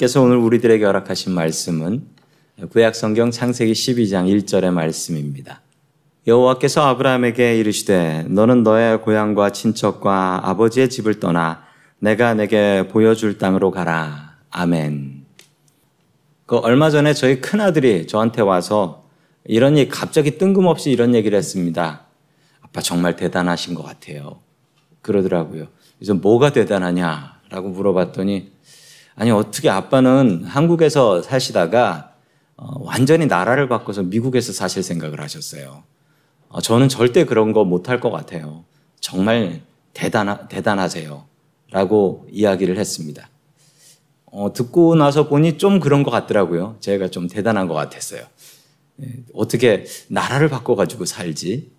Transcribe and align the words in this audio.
하나님께서 0.00 0.22
오늘 0.22 0.38
우리들에게 0.38 0.84
허락하신 0.84 1.32
말씀은 1.32 2.02
구약 2.70 2.94
성경 2.94 3.30
창세기 3.30 3.72
12장 3.72 4.26
1절의 4.26 4.72
말씀입니다. 4.72 5.60
여호와께서 6.26 6.82
아브라함에게 6.82 7.58
이르시되 7.58 8.24
너는 8.28 8.62
너의 8.62 9.02
고향과 9.02 9.50
친척과 9.50 10.48
아버지의 10.48 10.88
집을 10.88 11.20
떠나 11.20 11.64
내가 11.98 12.34
내게 12.34 12.88
보여줄 12.88 13.38
땅으로 13.38 13.70
가라. 13.70 14.36
아멘. 14.50 15.24
그 16.46 16.56
얼마 16.56 16.90
전에 16.90 17.12
저희 17.12 17.40
큰 17.40 17.60
아들이 17.60 18.06
저한테 18.06 18.42
와서 18.42 19.04
이런 19.44 19.76
얘기 19.76 19.90
갑자기 19.90 20.38
뜬금없이 20.38 20.90
이런 20.90 21.14
얘기를 21.14 21.36
했습니다. 21.36 22.06
아빠 22.62 22.80
정말 22.80 23.16
대단하신 23.16 23.74
것 23.74 23.82
같아요. 23.82 24.40
그러더라고요. 25.02 25.66
그래서 25.98 26.14
뭐가 26.14 26.52
대단하냐라고 26.52 27.68
물어봤더니 27.68 28.59
아니 29.14 29.30
어떻게 29.30 29.68
아빠는 29.68 30.44
한국에서 30.44 31.22
사시다가 31.22 32.14
어, 32.56 32.82
완전히 32.84 33.26
나라를 33.26 33.68
바꿔서 33.68 34.02
미국에서 34.02 34.52
사실 34.52 34.82
생각을 34.82 35.20
하셨어요. 35.20 35.82
어, 36.48 36.60
저는 36.60 36.88
절대 36.88 37.24
그런 37.24 37.52
거 37.52 37.64
못할 37.64 38.00
것 38.00 38.10
같아요. 38.10 38.64
정말 39.00 39.62
대단하, 39.94 40.46
대단하세요. 40.48 41.24
라고 41.70 42.26
이야기를 42.30 42.76
했습니다. 42.76 43.28
어, 44.26 44.52
듣고 44.52 44.94
나서 44.94 45.28
보니 45.28 45.58
좀 45.58 45.80
그런 45.80 46.02
것 46.02 46.10
같더라고요. 46.10 46.76
제가 46.80 47.08
좀 47.08 47.28
대단한 47.28 47.66
것 47.66 47.74
같았어요. 47.74 48.22
예, 49.02 49.06
어떻게 49.34 49.86
나라를 50.08 50.48
바꿔가지고 50.48 51.04
살지? 51.04 51.70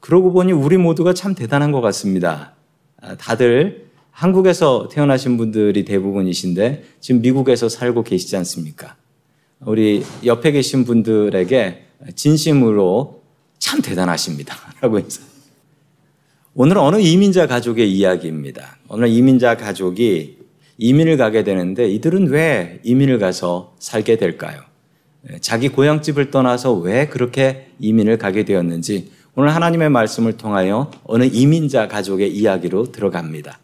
그러고 0.00 0.32
보니 0.32 0.52
우리 0.52 0.76
모두가 0.76 1.12
참 1.12 1.34
대단한 1.34 1.72
것 1.72 1.80
같습니다. 1.80 2.54
아, 3.00 3.16
다들 3.16 3.87
한국에서 4.18 4.88
태어나신 4.90 5.36
분들이 5.36 5.84
대부분이신데 5.84 6.82
지금 6.98 7.20
미국에서 7.20 7.68
살고 7.68 8.02
계시지 8.02 8.36
않습니까? 8.38 8.96
우리 9.60 10.02
옆에 10.24 10.50
계신 10.50 10.84
분들에게 10.84 11.84
진심으로 12.16 13.22
참 13.60 13.80
대단하십니다. 13.80 14.56
라고 14.82 14.98
해서. 14.98 15.20
오늘은 16.54 16.82
어느 16.82 16.96
이민자 16.96 17.46
가족의 17.46 17.92
이야기입니다. 17.92 18.78
오늘 18.88 19.06
이민자 19.06 19.56
가족이 19.56 20.38
이민을 20.78 21.16
가게 21.16 21.44
되는데 21.44 21.88
이들은 21.88 22.26
왜 22.26 22.80
이민을 22.82 23.20
가서 23.20 23.76
살게 23.78 24.16
될까요? 24.16 24.60
자기 25.40 25.68
고향집을 25.68 26.32
떠나서 26.32 26.74
왜 26.74 27.06
그렇게 27.06 27.68
이민을 27.78 28.18
가게 28.18 28.44
되었는지 28.44 29.12
오늘 29.36 29.54
하나님의 29.54 29.90
말씀을 29.90 30.36
통하여 30.36 30.90
어느 31.04 31.22
이민자 31.22 31.86
가족의 31.86 32.34
이야기로 32.34 32.90
들어갑니다. 32.90 33.60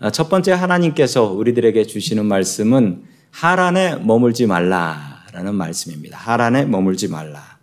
아, 0.00 0.10
첫 0.10 0.28
번째 0.28 0.52
하나님께서 0.52 1.32
우리들에게 1.32 1.84
주시는 1.84 2.26
말씀은 2.26 3.04
하란에 3.30 3.96
머물지 3.96 4.46
말라라는 4.46 5.54
말씀입니다. 5.54 6.18
하란에 6.18 6.64
머물지 6.64 7.08
말라. 7.08 7.58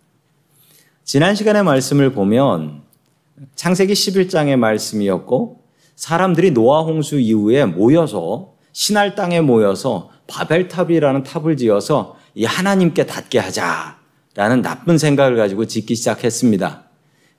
지난 1.04 1.34
시간의 1.34 1.62
말씀을 1.62 2.12
보면 2.12 2.82
창세기 3.54 3.92
11장의 3.92 4.56
말씀이었고 4.56 5.60
사람들이 5.94 6.52
노아 6.52 6.80
홍수 6.80 7.18
이후에 7.18 7.66
모여서 7.66 8.54
신할 8.72 9.14
땅에 9.14 9.42
모여서 9.42 10.10
바벨탑이라는 10.26 11.24
탑을 11.24 11.58
지어서 11.58 12.16
이 12.34 12.46
하나님께 12.46 13.04
닿게 13.04 13.38
하자라는 13.40 14.62
나쁜 14.62 14.96
생각을 14.96 15.36
가지고 15.36 15.66
짓기 15.66 15.94
시작했습니다. 15.96 16.84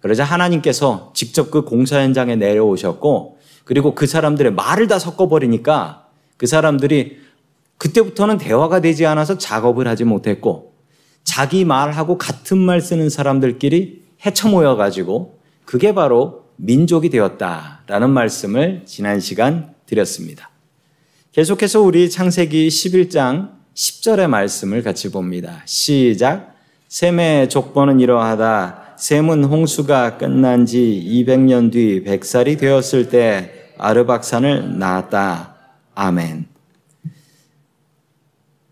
그러자 0.01 0.23
하나님께서 0.23 1.11
직접 1.15 1.49
그 1.49 1.63
공사 1.63 1.99
현장에 1.99 2.35
내려오셨고 2.35 3.39
그리고 3.63 3.95
그 3.95 4.05
사람들의 4.05 4.53
말을 4.53 4.87
다 4.87 4.99
섞어버리니까 4.99 6.07
그 6.37 6.47
사람들이 6.47 7.19
그때부터는 7.77 8.37
대화가 8.37 8.81
되지 8.81 9.05
않아서 9.05 9.37
작업을 9.37 9.87
하지 9.87 10.03
못했고 10.03 10.73
자기 11.23 11.65
말하고 11.65 12.17
같은 12.17 12.57
말 12.57 12.81
쓰는 12.81 13.09
사람들끼리 13.09 14.03
헤쳐 14.25 14.49
모여가지고 14.49 15.39
그게 15.65 15.93
바로 15.93 16.45
민족이 16.57 17.09
되었다라는 17.09 18.09
말씀을 18.09 18.83
지난 18.85 19.19
시간 19.19 19.73
드렸습니다. 19.85 20.49
계속해서 21.31 21.81
우리 21.81 22.09
창세기 22.09 22.67
11장 22.67 23.51
10절의 23.73 24.27
말씀을 24.27 24.83
같이 24.83 25.11
봅니다. 25.11 25.61
시작. 25.65 26.53
셈의 26.89 27.49
족보는 27.49 27.99
이러하다. 27.99 28.82
셈은 29.03 29.43
홍수가 29.43 30.17
끝난 30.17 30.65
지 30.65 30.79
200년 31.05 31.73
뒤 31.73 32.05
100살이 32.05 32.57
되었을 32.57 33.09
때 33.09 33.51
아르박산을 33.77 34.79
낳았다. 34.79 35.55
아멘. 35.93 36.47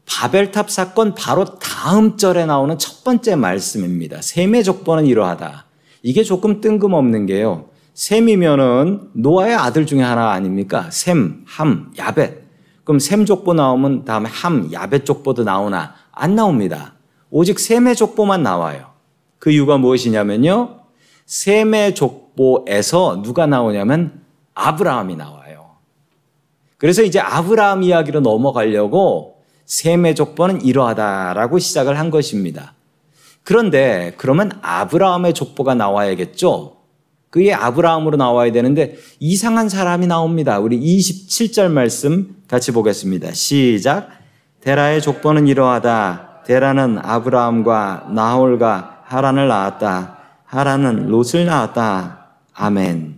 바벨탑 0.06 0.72
사건 0.72 1.16
바로 1.16 1.44
다음 1.60 2.16
절에 2.16 2.46
나오는 2.46 2.78
첫 2.78 3.04
번째 3.04 3.36
말씀입니다. 3.36 4.22
셈의 4.22 4.64
족보는 4.64 5.06
이러하다. 5.06 5.66
이게 6.02 6.24
조금 6.24 6.62
뜬금없는 6.62 7.26
게요. 7.26 7.66
셈이면은 7.94 9.10
노아의 9.12 9.54
아들 9.54 9.86
중에 9.86 10.02
하나 10.02 10.32
아닙니까? 10.32 10.90
셈, 10.92 11.44
함, 11.46 11.92
야벳. 11.98 12.38
그럼 12.86 13.00
셈 13.00 13.26
족보 13.26 13.54
나오면 13.54 14.06
다음에 14.06 14.30
함, 14.30 14.72
야벳 14.72 15.04
족보도 15.06 15.44
나오나? 15.44 15.94
안 16.14 16.36
나옵니다. 16.36 16.94
오직 17.30 17.60
셈의 17.60 17.98
족보만 17.98 18.44
나와요. 18.44 18.91
그 19.42 19.50
이유가 19.50 19.80
무엇이냐면요. 19.80 20.82
셈의 21.26 21.96
족보에서 21.96 23.24
누가 23.24 23.48
나오냐면 23.48 24.22
아브라함이 24.54 25.16
나와요. 25.16 25.78
그래서 26.78 27.02
이제 27.02 27.20
아브라함 27.20 27.82
이야기로 27.82 28.20
넘어가려고 28.20 29.42
셈의 29.66 30.14
족보는 30.14 30.62
이러하다라고 30.64 31.58
시작을 31.58 31.98
한 31.98 32.12
것입니다. 32.12 32.76
그런데 33.44 34.14
그러면 34.18 34.52
아브라함의 34.62 35.34
족보가 35.34 35.74
나와야겠죠? 35.74 36.78
그게 37.32 37.52
아브라함으로 37.52 38.18
나와야 38.18 38.52
되는데 38.52 38.98
이상한 39.20 39.70
사람이 39.70 40.06
나옵니다. 40.06 40.60
우리 40.60 40.80
27절 40.80 41.72
말씀 41.72 42.36
같이 42.48 42.72
보겠습니다. 42.72 43.32
시작. 43.34 44.10
데라의 44.60 45.02
족보는 45.02 45.48
이러하다. 45.48 46.44
데라는 46.46 47.00
아브라함과 47.02 48.10
나홀과 48.14 48.91
하란을 49.12 49.50
낳았다. 49.50 50.18
하란은 50.46 51.08
롯을 51.08 51.46
낳았다. 51.46 52.28
아멘. 52.54 53.18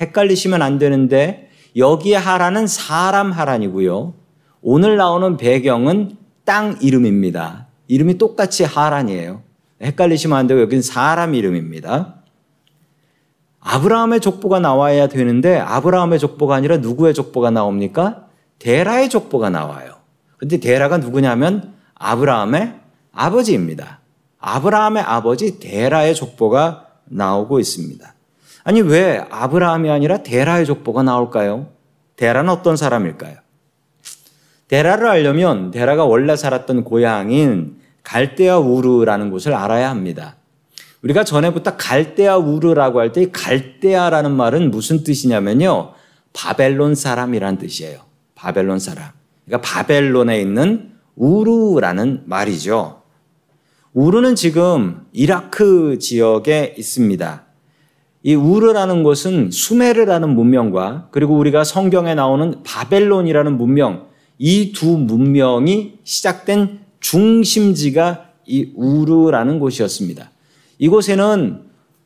헷갈리시면 0.00 0.62
안 0.62 0.78
되는데 0.78 1.50
여기에 1.76 2.16
하란은 2.16 2.66
사람 2.66 3.30
하란이고요. 3.32 4.14
오늘 4.62 4.96
나오는 4.96 5.36
배경은 5.36 6.16
땅 6.44 6.78
이름입니다. 6.80 7.66
이름이 7.88 8.16
똑같이 8.16 8.64
하란이에요. 8.64 9.42
헷갈리시면 9.82 10.36
안 10.36 10.46
되고 10.46 10.60
여기는 10.62 10.80
사람 10.82 11.34
이름입니다. 11.34 12.14
아브라함의 13.60 14.20
족보가 14.20 14.60
나와야 14.60 15.08
되는데 15.08 15.58
아브라함의 15.58 16.18
족보가 16.20 16.54
아니라 16.54 16.78
누구의 16.78 17.12
족보가 17.12 17.50
나옵니까? 17.50 18.28
데라의 18.58 19.10
족보가 19.10 19.50
나와요. 19.50 19.96
근데 20.38 20.58
데라가 20.58 20.96
누구냐면 20.96 21.74
아브라함의 21.94 22.74
아버지입니다. 23.12 24.00
아브라함의 24.40 25.02
아버지 25.02 25.58
데라의 25.58 26.14
족보가 26.14 26.86
나오고 27.06 27.60
있습니다. 27.60 28.14
아니 28.64 28.80
왜 28.80 29.24
아브라함이 29.30 29.90
아니라 29.90 30.22
데라의 30.22 30.66
족보가 30.66 31.02
나올까요? 31.02 31.68
데라는 32.16 32.50
어떤 32.50 32.76
사람일까요? 32.76 33.36
데라를 34.68 35.08
알려면 35.08 35.70
데라가 35.70 36.04
원래 36.04 36.36
살았던 36.36 36.84
고향인 36.84 37.78
갈대아 38.02 38.58
우르라는 38.58 39.30
곳을 39.30 39.54
알아야 39.54 39.90
합니다. 39.90 40.36
우리가 41.02 41.24
전에부터 41.24 41.76
갈대아 41.76 42.36
우르라고 42.36 43.00
할때 43.00 43.30
갈대아라는 43.30 44.32
말은 44.32 44.70
무슨 44.70 45.04
뜻이냐면요. 45.04 45.92
바벨론 46.32 46.94
사람이란 46.94 47.58
뜻이에요. 47.58 48.00
바벨론 48.34 48.78
사람. 48.78 49.10
그러니까 49.46 49.68
바벨론에 49.68 50.40
있는 50.40 50.92
우르라는 51.16 52.24
말이죠. 52.26 52.97
우르는 53.98 54.36
지금 54.36 55.00
이라크 55.12 55.98
지역에 55.98 56.76
있습니다. 56.78 57.42
이 58.22 58.34
우르라는 58.36 59.02
곳은 59.02 59.50
수메르라는 59.50 60.36
문명과 60.36 61.08
그리고 61.10 61.36
우리가 61.36 61.64
성경에 61.64 62.14
나오는 62.14 62.62
바벨론이라는 62.62 63.58
문명, 63.58 64.06
이 64.38 64.72
두 64.72 64.86
문명이 64.86 65.94
시작된 66.04 66.78
중심지가 67.00 68.26
이 68.46 68.70
우르라는 68.76 69.58
곳이었습니다. 69.58 70.30
이곳에는 70.78 71.62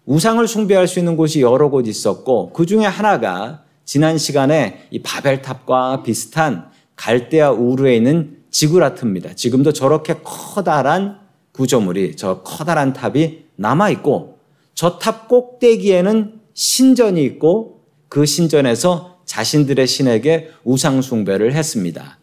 우상을 0.07 0.49
숭배할 0.49 0.89
수 0.89 0.99
있는 0.99 1.19
곳이 1.19 1.43
여러 1.43 1.69
곳 1.69 1.87
있었고 1.87 2.55
그 2.55 2.65
중에 2.65 2.87
하나가 2.87 3.65
지난 3.85 4.17
시간에 4.17 4.87
이 4.91 5.03
바벨탑과 5.03 6.05
비슷한 6.05 6.71
갈대아 6.97 7.51
우르에 7.51 7.95
있는 7.95 8.39
지구라트입니다. 8.51 9.35
지금도 9.35 9.75
저렇게 9.75 10.15
커다란 10.25 11.21
구조물이 11.53 12.17
저 12.17 12.43
커다란 12.43 12.93
탑이 12.93 13.45
남아 13.57 13.91
있고 13.91 14.39
저 14.75 14.99
탑 14.99 15.29
꼭대기에는 15.29 16.41
신전이 16.55 17.23
있고 17.25 17.83
그 18.09 18.27
신전에서 18.27 19.21
자신들의 19.25 19.87
신에게 19.87 20.51
우상숭배를 20.65 21.55
했습니다. 21.55 22.19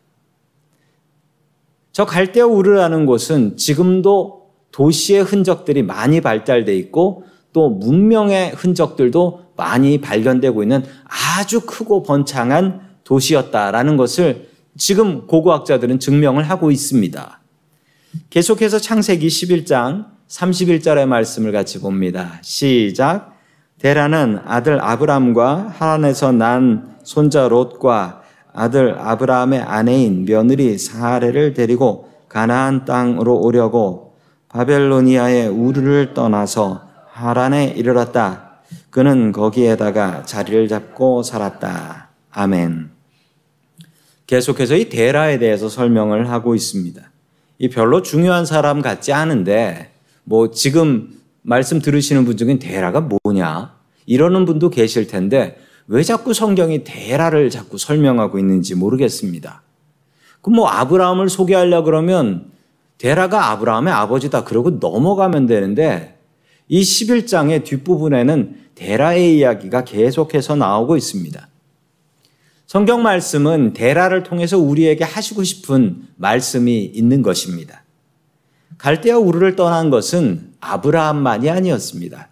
저 1.92 2.06
갈대아 2.06 2.46
우르라는 2.46 3.06
곳은 3.06 3.58
지금도 3.58 4.50
도시의 4.72 5.24
흔적들이 5.24 5.84
많이 5.84 6.22
발달돼 6.22 6.76
있고 6.78 7.24
또 7.52 7.70
문명의 7.70 8.52
흔적들도 8.52 9.46
많이 9.56 10.00
발견되고 10.00 10.62
있는 10.62 10.84
아주 11.38 11.62
크고 11.62 12.04
번창한 12.04 12.82
도시였다라는 13.04 13.98
것을 13.98 14.50
지금 14.78 15.26
고고학자들은 15.26 16.00
증명을 16.00 16.44
하고 16.44 16.70
있습니다. 16.70 17.42
계속해서 18.30 18.80
창세기 18.80 19.28
11장 19.28 20.06
31절의 20.28 21.08
말씀을 21.08 21.52
같이 21.52 21.80
봅니다. 21.80 22.40
시작. 22.42 23.38
데라는 23.80 24.40
아들 24.46 24.84
아브람과 24.84 25.74
하란에서 25.78 26.32
난 26.32 26.98
손자 27.04 27.48
롯과 27.48 28.24
아들 28.54 28.98
아브라함의 29.00 29.62
아내인 29.62 30.26
며느리 30.26 30.78
사레를 30.78 31.54
데리고 31.54 32.10
가나안 32.28 32.86
땅으로 32.86 33.38
오려고 33.38 34.18
바벨로니아의 34.50 35.48
우르를 35.48 36.14
떠나서 36.14 36.88
하란에 37.12 37.74
이르렀다. 37.76 38.62
그는 38.90 39.32
거기에다가 39.32 40.24
자리를 40.24 40.68
잡고 40.68 41.24
살았다. 41.24 42.10
아멘. 42.32 42.90
계속해서 44.28 44.76
이 44.76 44.90
데라에 44.90 45.40
대해서 45.40 45.70
설명을 45.70 46.30
하고 46.30 46.54
있습니다. 46.56 47.10
이 47.60 47.70
별로 47.70 48.02
중요한 48.02 48.46
사람 48.46 48.82
같지 48.82 49.12
않은데 49.12 49.92
뭐 50.24 50.50
지금 50.52 51.12
말씀 51.42 51.80
들으시는 51.80 52.26
분 52.26 52.38
중에 52.38 52.58
데라가 52.58 53.02
뭐냐 53.24 53.76
이러는 54.06 54.46
분도 54.46 54.70
계실 54.70 55.08
텐데 55.08 55.58
왜 55.88 56.02
자꾸 56.04 56.34
성경이 56.34 56.84
데라를 56.84 57.50
자꾸 57.50 57.78
설명하고 57.78 58.40
있는지 58.40 58.76
모르겠습니다. 58.76 59.62
그럼 60.42 60.56
뭐 60.56 60.70
아브라함을 60.70 61.30
소개하려 61.30 61.84
그러면 61.84 62.52
데라가 62.98 63.52
아브라함의 63.52 63.94
아버지다 63.94 64.46
그러고 64.46 64.72
넘어가면 64.72 65.46
되는데 65.46 66.18
이 66.70 66.82
11장의 66.82 67.66
뒷부분에는 67.66 68.56
데라의 68.76 69.38
이야기가 69.38 69.84
계속해서 69.84 70.56
나오고 70.56 70.96
있습니다. 70.96 71.48
성경 72.70 73.02
말씀은 73.02 73.74
데라를 73.74 74.22
통해서 74.22 74.60
우리에게 74.60 75.04
하시고 75.04 75.44
싶은 75.44 76.08
말씀이 76.18 76.86
있는 76.86 77.24
것입니다. 77.24 77.82
갈대아 78.78 79.18
우르를 79.18 79.56
떠난 79.56 79.90
것은 79.90 80.54
아브라함만이 80.60 81.50
아니었습니다. 81.50 82.30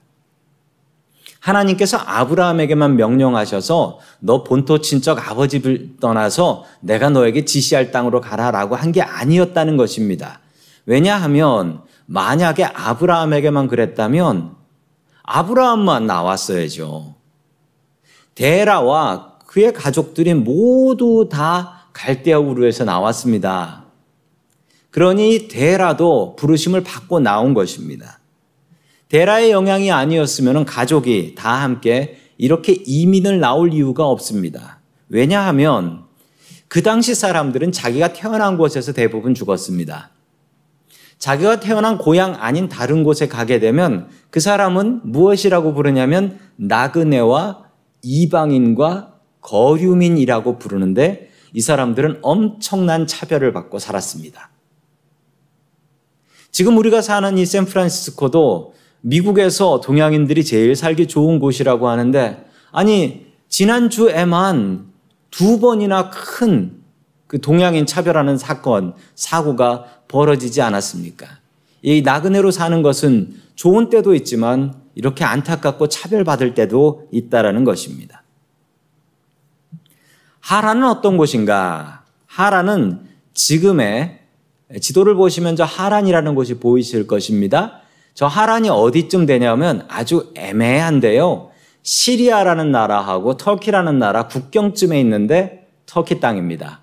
하나님께서 1.40 1.98
아브라함에게만 1.98 2.98
명령하셔서 2.98 3.98
너 4.20 4.44
본토 4.44 4.80
친척 4.80 5.28
아버지를 5.28 5.96
떠나서 6.00 6.66
내가 6.82 7.10
너에게 7.10 7.44
지시할 7.44 7.90
땅으로 7.90 8.22
가라라고 8.22 8.76
한 8.76 8.92
게 8.92 9.02
아니었다는 9.02 9.76
것입니다. 9.76 10.42
왜냐하면 10.86 11.82
만약에 12.06 12.64
아브라함에게만 12.64 13.68
그랬다면 13.68 14.52
아브라함만 15.24 16.06
나왔어야죠. 16.06 17.16
데라와 18.36 19.37
그의 19.48 19.74
가족들이 19.74 20.36
모두 20.36 21.28
다 21.32 21.88
갈대아 21.94 22.38
우르에서 22.38 22.84
나왔습니다. 22.84 23.86
그러니 24.92 25.48
데라도 25.48 26.36
부르심을 26.36 26.84
받고 26.84 27.22
나온 27.22 27.54
것입니다. 27.54 28.20
데라의 29.10 29.52
영향이 29.52 29.90
아니었으면 29.92 30.66
가족이 30.66 31.36
다 31.36 31.64
함께 31.64 32.18
이렇게 32.38 32.74
이민을 32.86 33.40
나올 33.40 33.74
이유가 33.74 34.06
없습니다. 34.08 34.80
왜냐하면 35.08 36.04
그 36.68 36.84
당시 36.84 37.16
사람들은 37.16 37.72
자기가 37.72 38.12
태어난 38.12 38.58
곳에서 38.58 38.92
대부분 38.92 39.34
죽었습니다. 39.34 40.12
자기가 41.20 41.62
태어난 41.62 41.98
고향 41.98 42.36
아닌 42.36 42.68
다른 42.68 43.04
곳에 43.04 43.28
가게 43.28 43.60
되면 43.60 44.10
그 44.30 44.42
사람은 44.42 45.02
무엇이라고 45.04 45.74
부르냐면 45.74 46.38
나그네와 46.58 47.64
이방인과 48.04 49.17
거류민이라고 49.48 50.60
부르는데 50.60 51.30
이 51.54 51.62
사람들은 51.62 52.20
엄청난 52.22 53.08
차별을 53.08 53.54
받고 53.54 53.80
살았습니다. 53.80 54.52
지금 56.52 56.78
우리가 56.78 57.02
사는 57.02 57.38
이 57.38 57.46
샌프란시스코도 57.46 58.74
미국에서 59.02 59.80
동양인들이 59.82 60.44
제일 60.44 60.76
살기 60.76 61.08
좋은 61.08 61.40
곳이라고 61.40 61.88
하는데 61.88 62.46
아니 62.72 63.28
지난주에만 63.48 64.88
두 65.32 65.60
번이나 65.60 66.10
큰 66.10 66.78
그 67.28 67.42
동양인 67.42 67.86
차별하는 67.86 68.38
사건, 68.38 68.94
사고가 69.16 69.86
벌어지지 70.08 70.62
않았습니까? 70.62 71.28
이 71.82 72.02
나그네로 72.02 72.52
사는 72.52 72.82
것은 72.82 73.36
좋은 73.56 73.90
때도 73.90 74.16
있지만 74.16 74.74
이렇게 74.96 75.24
안타깝고 75.24 75.90
차별받을 75.90 76.54
때도 76.54 77.08
있다라는 77.12 77.66
것입니다. 77.66 78.24
하란은 80.48 80.88
어떤 80.88 81.18
곳인가? 81.18 82.04
하란은 82.26 83.02
지금의 83.34 84.20
지도를 84.80 85.16
보시면 85.16 85.58
저 85.58 85.66
하란이라는 85.66 86.36
곳이 86.36 86.54
보이실 86.60 87.06
것입니다. 87.06 87.82
저 88.14 88.28
하란이 88.28 88.70
어디쯤 88.70 89.26
되냐면 89.26 89.86
아주 89.90 90.32
애매한데요. 90.38 91.50
시리아라는 91.84 92.72
나라하고 92.72 93.36
터키라는 93.36 94.00
나라 94.00 94.30
국경쯤에 94.30 94.98
있는데 95.02 95.68
터키 95.86 96.22
땅입니다. 96.22 96.80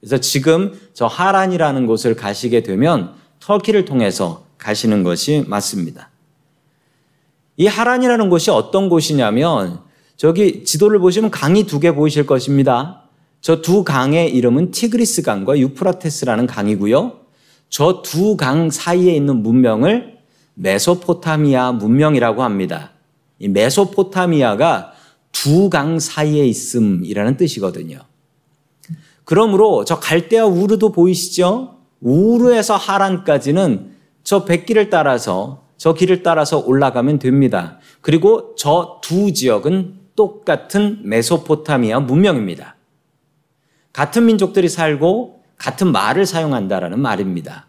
그래서 0.00 0.18
지금 0.18 0.76
저 0.92 1.06
하란이라는 1.06 1.86
곳을 1.86 2.16
가시게 2.16 2.64
되면 2.64 3.14
터키를 3.38 3.84
통해서 3.84 4.46
가시는 4.58 5.04
것이 5.04 5.44
맞습니다. 5.46 6.10
이 7.56 7.68
하란이라는 7.68 8.28
곳이 8.30 8.50
어떤 8.50 8.88
곳이냐면 8.88 9.85
저기 10.16 10.64
지도를 10.64 10.98
보시면 10.98 11.30
강이 11.30 11.64
두 11.64 11.80
개 11.80 11.92
보이실 11.94 12.26
것입니다. 12.26 13.02
저 13.40 13.60
두 13.62 13.84
강의 13.84 14.32
이름은 14.34 14.70
티그리스 14.70 15.22
강과 15.22 15.58
유프라테스라는 15.58 16.46
강이고요. 16.46 17.20
저 17.68 18.02
두 18.02 18.36
강 18.36 18.70
사이에 18.70 19.14
있는 19.14 19.42
문명을 19.42 20.16
메소포타미아 20.54 21.72
문명이라고 21.72 22.42
합니다. 22.42 22.92
이 23.38 23.48
메소포타미아가 23.48 24.92
두 25.32 25.68
강 25.68 26.00
사이에 26.00 26.46
있음이라는 26.46 27.36
뜻이거든요. 27.36 27.98
그러므로 29.24 29.84
저 29.84 29.98
갈대아 30.00 30.46
우르도 30.46 30.92
보이시죠? 30.92 31.76
우르에서 32.00 32.76
하란까지는 32.76 33.90
저 34.24 34.44
백길을 34.44 34.88
따라서 34.88 35.64
저 35.76 35.92
길을 35.92 36.22
따라서 36.22 36.58
올라가면 36.58 37.18
됩니다. 37.18 37.78
그리고 38.00 38.54
저 38.56 39.00
두 39.02 39.32
지역은 39.32 40.05
똑같은 40.16 41.00
메소포타미아 41.04 42.00
문명입니다. 42.00 42.76
같은 43.92 44.26
민족들이 44.26 44.68
살고 44.68 45.42
같은 45.56 45.92
말을 45.92 46.26
사용한다라는 46.26 46.98
말입니다. 47.00 47.66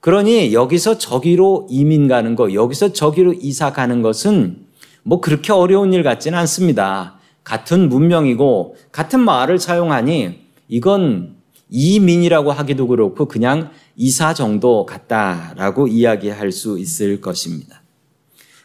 그러니 0.00 0.52
여기서 0.52 0.98
저기로 0.98 1.68
이민 1.70 2.08
가는 2.08 2.34
거, 2.34 2.52
여기서 2.52 2.92
저기로 2.92 3.34
이사 3.34 3.72
가는 3.72 4.02
것은 4.02 4.66
뭐 5.04 5.20
그렇게 5.20 5.52
어려운 5.52 5.92
일 5.92 6.02
같지는 6.02 6.38
않습니다. 6.40 7.18
같은 7.44 7.88
문명이고 7.88 8.76
같은 8.92 9.20
말을 9.20 9.58
사용하니 9.58 10.42
이건 10.68 11.36
이민이라고 11.70 12.52
하기도 12.52 12.86
그렇고 12.86 13.26
그냥 13.26 13.70
이사 13.96 14.34
정도 14.34 14.86
같다라고 14.86 15.88
이야기할 15.88 16.52
수 16.52 16.78
있을 16.78 17.20
것입니다. 17.20 17.82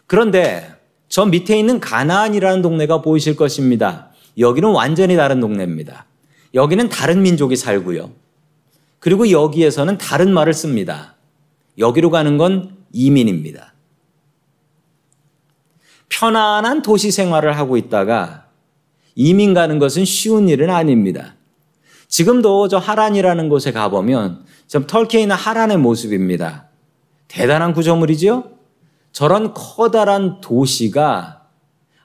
그런데 0.05 0.76
저 1.09 1.25
밑에 1.25 1.57
있는 1.57 1.79
가나안이라는 1.79 2.61
동네가 2.61 3.01
보이실 3.01 3.35
것입니다. 3.35 4.09
여기는 4.37 4.69
완전히 4.69 5.15
다른 5.15 5.39
동네입니다. 5.39 6.05
여기는 6.53 6.89
다른 6.89 7.21
민족이 7.21 7.55
살고요. 7.55 8.11
그리고 8.99 9.29
여기에서는 9.29 9.97
다른 9.97 10.33
말을 10.33 10.53
씁니다. 10.53 11.15
여기로 11.77 12.09
가는 12.09 12.37
건 12.37 12.75
이민입니다. 12.91 13.73
편안한 16.09 16.81
도시 16.81 17.11
생활을 17.11 17.57
하고 17.57 17.77
있다가 17.77 18.45
이민 19.15 19.53
가는 19.53 19.79
것은 19.79 20.05
쉬운 20.05 20.49
일은 20.49 20.69
아닙니다. 20.69 21.35
지금도 22.07 22.67
저 22.69 22.77
하란이라는 22.77 23.49
곳에 23.49 23.71
가보면 23.71 24.45
좀 24.67 24.87
있는 25.21 25.35
하란의 25.35 25.77
모습입니다. 25.77 26.67
대단한 27.27 27.73
구조물이죠? 27.73 28.56
저런 29.11 29.53
커다란 29.53 30.41
도시가 30.41 31.47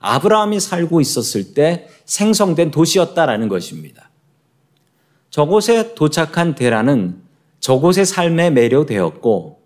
아브라함이 0.00 0.60
살고 0.60 1.00
있었을 1.00 1.54
때 1.54 1.88
생성된 2.04 2.70
도시였다라는 2.70 3.48
것입니다. 3.48 4.10
저곳에 5.30 5.94
도착한 5.94 6.54
데라는 6.54 7.22
저곳의 7.60 8.04
삶에 8.04 8.50
매료되었고 8.50 9.62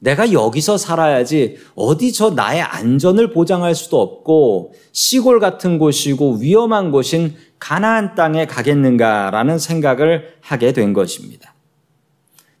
내가 0.00 0.32
여기서 0.32 0.78
살아야지 0.78 1.58
어디 1.74 2.12
저 2.12 2.30
나의 2.30 2.62
안전을 2.62 3.32
보장할 3.32 3.74
수도 3.74 4.00
없고 4.00 4.72
시골 4.92 5.40
같은 5.40 5.78
곳이고 5.78 6.36
위험한 6.36 6.90
곳인 6.90 7.36
가나안 7.58 8.14
땅에 8.14 8.46
가겠는가라는 8.46 9.58
생각을 9.58 10.34
하게 10.40 10.72
된 10.72 10.92
것입니다. 10.92 11.54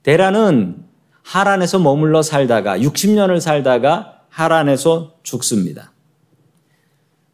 데라는 0.02 0.84
하란에서 1.22 1.78
머물러 1.78 2.22
살다가 2.22 2.78
60년을 2.78 3.40
살다가 3.40 4.20
하란에서 4.28 5.14
죽습니다. 5.22 5.92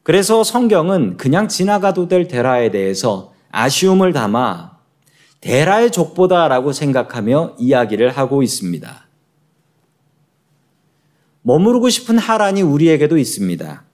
그래서 0.03 0.45
성경은 0.45 1.17
그냥 1.17 1.49
지나가도 1.49 2.09
될 2.09 2.29
데라에 2.29 2.71
대해서 2.71 3.33
아쉬움을 3.51 4.13
담아 4.13 4.77
데라의 5.41 5.91
족보다라고 5.91 6.73
생각하며 6.73 7.57
이야기를 7.59 8.11
하고 8.11 8.43
있습니다. 8.43 9.07
머무르고 11.43 11.89
싶은 11.89 12.19
하란이 12.19 12.63
우리에게도 12.63 13.19
있습니다. 13.19 13.85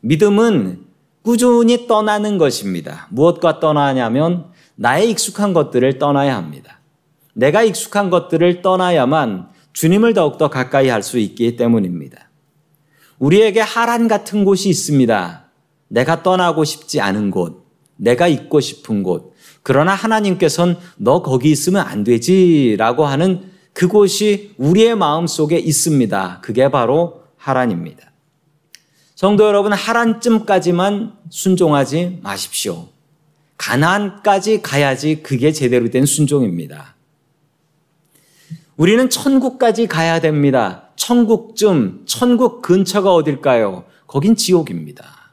믿음은 0.00 0.86
꾸준히 1.22 1.88
떠나는 1.88 2.38
것입니다. 2.38 3.08
무엇과 3.10 3.58
떠나냐면 3.58 4.52
나의 4.76 5.10
익숙한 5.10 5.52
것들을 5.52 5.98
떠나야 5.98 6.36
합니다. 6.36 6.75
내가 7.36 7.62
익숙한 7.62 8.08
것들을 8.08 8.62
떠나야만 8.62 9.48
주님을 9.74 10.14
더욱더 10.14 10.48
가까이 10.48 10.88
할 10.88 11.02
수 11.02 11.18
있기 11.18 11.56
때문입니다. 11.56 12.30
우리에게 13.18 13.60
하란 13.60 14.08
같은 14.08 14.44
곳이 14.44 14.70
있습니다. 14.70 15.44
내가 15.88 16.22
떠나고 16.22 16.64
싶지 16.64 17.00
않은 17.00 17.30
곳, 17.30 17.66
내가 17.96 18.26
있고 18.26 18.60
싶은 18.60 19.02
곳. 19.02 19.34
그러나 19.62 19.94
하나님께서는 19.94 20.76
너 20.96 21.22
거기 21.22 21.50
있으면 21.50 21.86
안 21.86 22.04
되지라고 22.04 23.04
하는 23.04 23.50
그곳이 23.74 24.54
우리의 24.56 24.96
마음 24.96 25.26
속에 25.26 25.58
있습니다. 25.58 26.40
그게 26.42 26.70
바로 26.70 27.22
하란입니다. 27.36 28.12
성도 29.14 29.46
여러분, 29.46 29.72
하란쯤까지만 29.74 31.12
순종하지 31.28 32.20
마십시오. 32.22 32.88
가나안까지 33.58 34.62
가야지 34.62 35.22
그게 35.22 35.52
제대로 35.52 35.90
된 35.90 36.06
순종입니다. 36.06 36.95
우리는 38.76 39.08
천국까지 39.08 39.86
가야 39.86 40.20
됩니다. 40.20 40.90
천국쯤, 40.96 42.02
천국 42.06 42.62
근처가 42.62 43.12
어딜까요? 43.14 43.84
거긴 44.06 44.36
지옥입니다. 44.36 45.32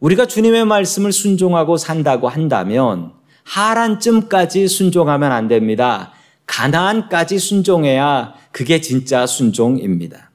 우리가 0.00 0.26
주님의 0.26 0.64
말씀을 0.66 1.12
순종하고 1.12 1.76
산다고 1.76 2.28
한다면 2.28 3.12
하란쯤까지 3.44 4.68
순종하면 4.68 5.32
안 5.32 5.48
됩니다. 5.48 6.12
가나안까지 6.46 7.38
순종해야 7.38 8.34
그게 8.50 8.80
진짜 8.80 9.26
순종입니다. 9.26 10.30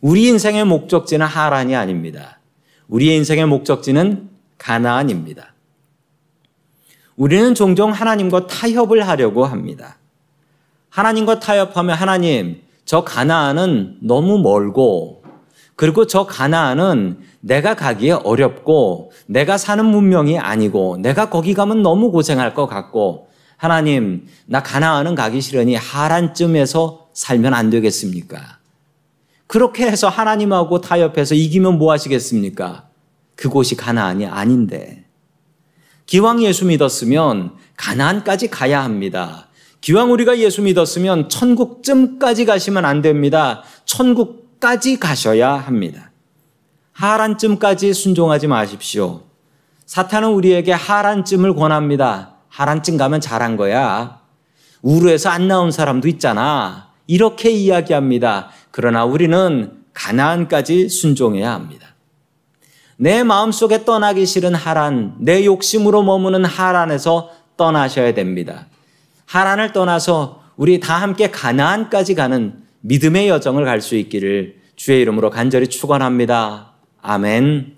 우리 0.00 0.26
인생의 0.26 0.64
목적지는 0.64 1.26
하란이 1.26 1.76
아닙니다. 1.76 2.40
우리의 2.88 3.16
인생의 3.16 3.46
목적지는 3.46 4.30
가나안입니다. 4.58 5.54
우리는 7.16 7.54
종종 7.54 7.92
하나님과 7.92 8.46
타협을 8.48 9.06
하려고 9.06 9.44
합니다. 9.44 9.98
하나님과 10.92 11.40
타협하면 11.40 11.96
하나님, 11.96 12.60
저 12.84 13.02
가나안은 13.02 13.96
너무 14.02 14.38
멀고, 14.38 15.22
그리고 15.74 16.06
저 16.06 16.26
가나안은 16.26 17.18
내가 17.40 17.74
가기에 17.74 18.12
어렵고, 18.12 19.10
내가 19.26 19.56
사는 19.56 19.82
문명이 19.82 20.38
아니고, 20.38 20.98
내가 20.98 21.30
거기 21.30 21.54
가면 21.54 21.80
너무 21.80 22.10
고생할 22.10 22.52
것 22.52 22.66
같고, 22.66 23.28
하나님, 23.56 24.26
나 24.44 24.62
가나안은 24.62 25.14
가기 25.14 25.40
싫으니 25.40 25.76
하란쯤에서 25.76 27.08
살면 27.14 27.54
안 27.54 27.70
되겠습니까? 27.70 28.58
그렇게 29.46 29.86
해서 29.86 30.10
하나님하고 30.10 30.82
타협해서 30.82 31.34
이기면 31.34 31.78
뭐 31.78 31.92
하시겠습니까? 31.92 32.88
그곳이 33.34 33.76
가나안이 33.76 34.26
아닌데. 34.26 35.06
기왕 36.04 36.42
예수 36.42 36.66
믿었으면 36.66 37.52
가나안까지 37.78 38.50
가야 38.50 38.84
합니다. 38.84 39.48
기왕 39.82 40.12
우리가 40.12 40.38
예수 40.38 40.62
믿었으면 40.62 41.28
천국쯤까지 41.28 42.44
가시면 42.44 42.84
안 42.84 43.02
됩니다. 43.02 43.64
천국까지 43.84 44.98
가셔야 45.00 45.54
합니다. 45.54 46.12
하란쯤까지 46.92 47.92
순종하지 47.92 48.46
마십시오. 48.46 49.22
사탄은 49.86 50.30
우리에게 50.30 50.72
하란쯤을 50.72 51.56
권합니다. 51.56 52.36
하란쯤 52.48 52.96
가면 52.96 53.20
잘한 53.20 53.56
거야. 53.56 54.20
우르에서 54.82 55.30
안 55.30 55.48
나온 55.48 55.72
사람도 55.72 56.06
있잖아. 56.08 56.90
이렇게 57.08 57.50
이야기합니다. 57.50 58.50
그러나 58.70 59.04
우리는 59.04 59.82
가나안까지 59.94 60.90
순종해야 60.90 61.52
합니다. 61.52 61.88
내 62.96 63.24
마음속에 63.24 63.84
떠나기 63.84 64.26
싫은 64.26 64.54
하란, 64.54 65.16
내 65.18 65.44
욕심으로 65.44 66.04
머무는 66.04 66.44
하란에서 66.44 67.30
떠나셔야 67.56 68.14
됩니다. 68.14 68.66
하란을 69.26 69.72
떠나서 69.72 70.42
우리 70.56 70.80
다 70.80 70.96
함께 70.96 71.30
가나안까지 71.30 72.14
가는 72.14 72.62
믿음의 72.80 73.28
여정을 73.28 73.64
갈 73.64 73.80
수 73.80 73.96
있기를 73.96 74.60
주의 74.76 75.00
이름으로 75.00 75.30
간절히 75.30 75.68
축원합니다. 75.68 76.72
아멘. 77.00 77.76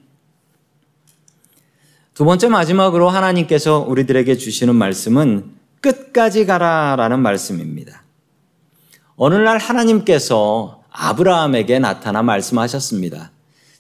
두 2.15 2.25
번째 2.25 2.49
마지막으로 2.49 3.09
하나님께서 3.09 3.81
우리들에게 3.81 4.37
주시는 4.37 4.75
말씀은 4.75 5.53
끝까지 5.81 6.47
가라라는 6.47 7.21
말씀입니다. 7.21 8.05
어느 9.17 9.35
날 9.35 9.59
하나님께서 9.59 10.83
아브라함에게 10.91 11.81
나타나 11.81 12.23
말씀하셨습니다. 12.23 13.33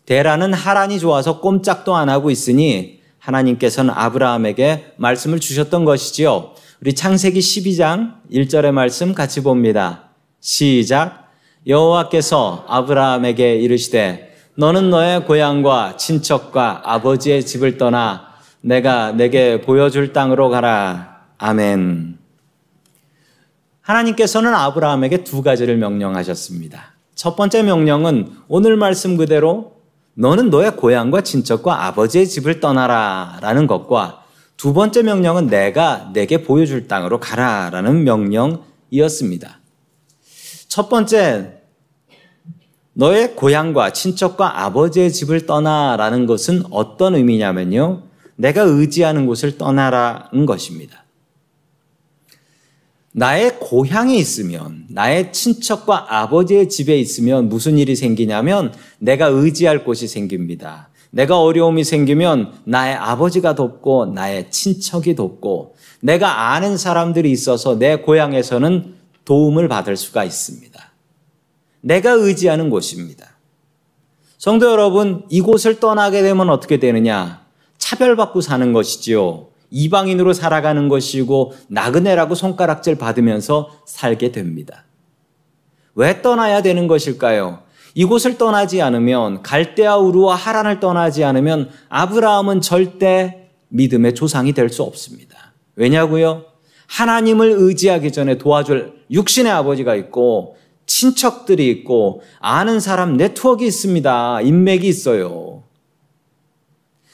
대라는 0.06 0.52
하란이 0.52 0.98
좋아서 0.98 1.40
꼼짝도 1.40 1.94
안 1.94 2.08
하고 2.08 2.30
있으니 2.30 3.00
하나님께서는 3.20 3.94
아브라함에게 3.94 4.94
말씀을 4.96 5.40
주셨던 5.40 5.84
것이지요. 5.84 6.53
우리 6.84 6.92
창세기 6.92 7.40
12장 7.40 8.16
1절의 8.30 8.72
말씀 8.72 9.14
같이 9.14 9.42
봅니다. 9.42 10.10
시작. 10.40 11.30
여호와께서 11.66 12.66
아브라함에게 12.68 13.56
이르시되 13.56 14.36
너는 14.56 14.90
너의 14.90 15.24
고향과 15.24 15.96
친척과 15.96 16.82
아버지의 16.84 17.46
집을 17.46 17.78
떠나 17.78 18.26
내가 18.60 19.12
내게 19.12 19.62
보여줄 19.62 20.12
땅으로 20.12 20.50
가라. 20.50 21.22
아멘. 21.38 22.18
하나님께서는 23.80 24.54
아브라함에게 24.54 25.24
두 25.24 25.42
가지를 25.42 25.78
명령하셨습니다. 25.78 26.92
첫 27.14 27.34
번째 27.34 27.62
명령은 27.62 28.30
오늘 28.46 28.76
말씀 28.76 29.16
그대로 29.16 29.72
너는 30.12 30.50
너의 30.50 30.76
고향과 30.76 31.22
친척과 31.22 31.86
아버지의 31.86 32.28
집을 32.28 32.60
떠나라 32.60 33.38
라는 33.40 33.66
것과 33.66 34.23
두 34.56 34.72
번째 34.72 35.02
명령은 35.02 35.48
내가 35.48 36.10
내게 36.12 36.42
보여줄 36.42 36.88
땅으로 36.88 37.20
가라 37.20 37.70
라는 37.70 38.04
명령이었습니다. 38.04 39.60
첫 40.68 40.88
번째, 40.88 41.60
너의 42.94 43.34
고향과 43.34 43.92
친척과 43.92 44.64
아버지의 44.64 45.12
집을 45.12 45.46
떠나라는 45.46 46.26
것은 46.26 46.62
어떤 46.70 47.14
의미냐면요. 47.14 48.04
내가 48.36 48.62
의지하는 48.62 49.26
곳을 49.26 49.58
떠나라는 49.58 50.46
것입니다. 50.46 51.04
나의 53.12 53.58
고향에 53.60 54.16
있으면, 54.16 54.86
나의 54.88 55.32
친척과 55.32 56.20
아버지의 56.20 56.68
집에 56.68 56.98
있으면 56.98 57.48
무슨 57.48 57.78
일이 57.78 57.94
생기냐면 57.94 58.72
내가 58.98 59.26
의지할 59.26 59.84
곳이 59.84 60.08
생깁니다. 60.08 60.88
내가 61.14 61.40
어려움이 61.40 61.84
생기면 61.84 62.52
나의 62.64 62.96
아버지가 62.96 63.54
돕고 63.54 64.06
나의 64.06 64.50
친척이 64.50 65.14
돕고 65.14 65.76
내가 66.00 66.52
아는 66.52 66.76
사람들이 66.76 67.30
있어서 67.30 67.78
내 67.78 67.96
고향에서는 67.96 68.94
도움을 69.24 69.68
받을 69.68 69.96
수가 69.96 70.24
있습니다. 70.24 70.92
내가 71.82 72.10
의지하는 72.10 72.68
곳입니다. 72.68 73.28
성도 74.38 74.70
여러분, 74.70 75.24
이곳을 75.30 75.78
떠나게 75.78 76.22
되면 76.22 76.50
어떻게 76.50 76.78
되느냐? 76.78 77.44
차별받고 77.78 78.40
사는 78.40 78.72
것이지요. 78.72 79.46
이방인으로 79.70 80.32
살아가는 80.32 80.88
것이고 80.88 81.52
나그네라고 81.68 82.34
손가락질 82.34 82.96
받으면서 82.96 83.70
살게 83.86 84.32
됩니다. 84.32 84.84
왜 85.94 86.22
떠나야 86.22 86.62
되는 86.62 86.88
것일까요? 86.88 87.63
이곳을 87.94 88.38
떠나지 88.38 88.82
않으면 88.82 89.42
갈대아 89.42 89.96
우르와 89.96 90.34
하란을 90.34 90.80
떠나지 90.80 91.24
않으면 91.24 91.70
아브라함은 91.88 92.60
절대 92.60 93.48
믿음의 93.68 94.14
조상이 94.14 94.52
될 94.52 94.68
수 94.68 94.82
없습니다. 94.82 95.54
왜냐고요? 95.76 96.44
하나님을 96.86 97.54
의지하기 97.56 98.12
전에 98.12 98.38
도와줄 98.38 99.04
육신의 99.10 99.50
아버지가 99.50 99.94
있고 99.96 100.56
친척들이 100.86 101.68
있고 101.70 102.22
아는 102.40 102.78
사람 102.80 103.16
네트워크 103.16 103.64
있습니다. 103.64 104.40
인맥이 104.42 104.86
있어요. 104.86 105.62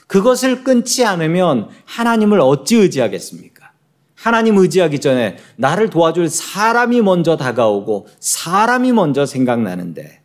그것을 0.06 0.64
끊지 0.64 1.04
않으면 1.04 1.68
하나님을 1.84 2.40
어찌 2.40 2.76
의지하겠습니까? 2.76 3.70
하나님 4.16 4.58
의지하기 4.58 4.98
전에 4.98 5.36
나를 5.56 5.88
도와줄 5.88 6.28
사람이 6.28 7.00
먼저 7.00 7.36
다가오고 7.36 8.08
사람이 8.18 8.92
먼저 8.92 9.24
생각나는데 9.24 10.19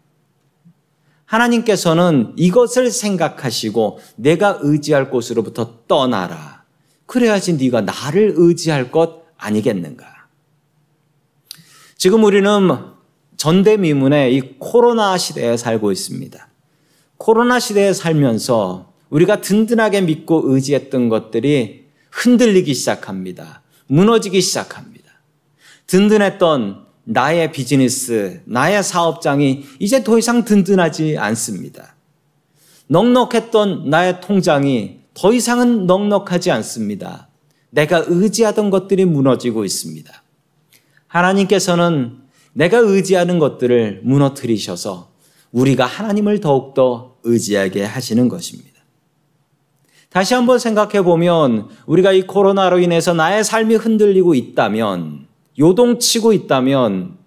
하나님께서는 1.26 2.34
이것을 2.36 2.92
생각하시고 2.92 4.00
내가 4.16 4.60
의지할 4.62 5.10
곳으로부터 5.10 5.80
떠나라. 5.88 6.64
그래야지 7.06 7.54
네가 7.54 7.82
나를 7.82 8.34
의지할 8.36 8.92
것 8.92 9.24
아니겠는가? 9.38 10.06
지금 11.98 12.24
우리는 12.24 12.70
전대미문의 13.38 14.36
이 14.36 14.42
코로나 14.60 15.18
시대에 15.18 15.58
살고 15.58 15.92
있습니다. 15.92 16.48
코로나 17.18 17.60
시대에 17.60 17.94
살면서 17.94 18.94
우리가 19.10 19.42
든든하게 19.42 20.02
믿고 20.02 20.54
의지했던 20.54 21.10
것들이 21.10 21.86
흔들리기 22.12 22.74
시작합니다. 22.74 23.62
무너지기 23.88 24.42
시작합니다. 24.42 25.12
든든했던 25.88 26.85
나의 27.06 27.52
비즈니스, 27.52 28.42
나의 28.46 28.84
사업장이 28.84 29.64
이제 29.80 30.04
더 30.04 30.18
이상 30.18 30.44
든든하지 30.44 31.18
않습니다. 31.18 31.96
넉넉했던 32.88 33.90
나의 33.90 34.22
통장이 34.22 35.02
더 35.14 35.34
이상은 35.34 35.88
넉넉하지 35.88 36.52
않습니다. 36.52 37.30
내가 37.70 38.04
의지하던 38.08 38.70
것들이 38.70 39.06
무너지고 39.06 39.66
있습니다. 39.66 40.12
하나님께서는 41.08 42.18
내가 42.54 42.78
의지하는 42.78 43.40
것들을 43.40 44.02
무너뜨리셔서 44.04 45.12
우리가 45.52 45.86
하나님을 45.86 46.42
더욱더 46.42 47.16
의지하게 47.24 47.84
하시는 47.84 48.28
것입니다. 48.28 48.72
다시 50.10 50.34
한번 50.34 50.60
생각해 50.60 51.02
보면 51.02 51.68
우리가 51.86 52.14
이 52.14 52.22
코로나로 52.22 52.80
인해서 52.80 53.14
나의 53.14 53.44
삶이 53.44 53.76
흔들리고 53.76 54.36
있다면, 54.36 55.25
요동치고 55.60 56.34
있다면 56.34 57.18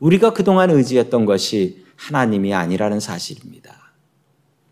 우리가 0.00 0.32
그동안 0.32 0.70
의지했던 0.70 1.24
것이 1.24 1.84
하나님이 1.96 2.54
아니라는 2.54 3.00
사실입니다. 3.00 3.74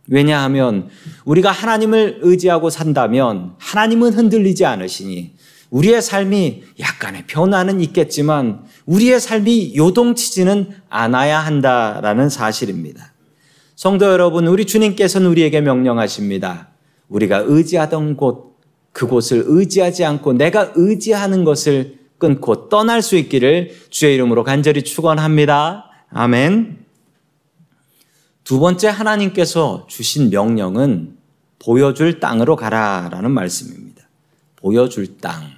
왜냐하면 0.08 0.88
우리가 1.24 1.50
하나님을 1.50 2.18
의지하고 2.22 2.68
산다면 2.70 3.54
하나님은 3.58 4.12
흔들리지 4.12 4.66
않으시니 4.66 5.32
우리의 5.70 6.02
삶이 6.02 6.62
약간의 6.78 7.24
변화는 7.26 7.80
있겠지만 7.80 8.64
우리의 8.86 9.18
삶이 9.18 9.74
요동치지는 9.76 10.68
않아야 10.88 11.40
한다라는 11.40 12.28
사실입니다. 12.28 13.12
성도 13.74 14.06
여러분, 14.06 14.46
우리 14.46 14.66
주님께서는 14.66 15.28
우리에게 15.28 15.60
명령하십니다. 15.60 16.68
우리가 17.08 17.42
의지하던 17.46 18.16
곳, 18.16 18.56
그곳을 18.92 19.42
의지하지 19.46 20.04
않고 20.04 20.34
내가 20.34 20.70
의지하는 20.76 21.42
것을 21.42 21.98
끊고 22.24 22.70
떠날 22.70 23.02
수 23.02 23.16
있기를 23.16 23.76
주의 23.90 24.14
이름으로 24.14 24.44
간절히 24.44 24.82
축원합니다. 24.82 25.90
아멘. 26.08 26.86
두 28.44 28.58
번째 28.60 28.88
하나님께서 28.88 29.86
주신 29.90 30.30
명령은 30.30 31.18
보여줄 31.58 32.20
땅으로 32.20 32.56
가라라는 32.56 33.30
말씀입니다. 33.30 34.08
보여줄 34.56 35.18
땅. 35.18 35.50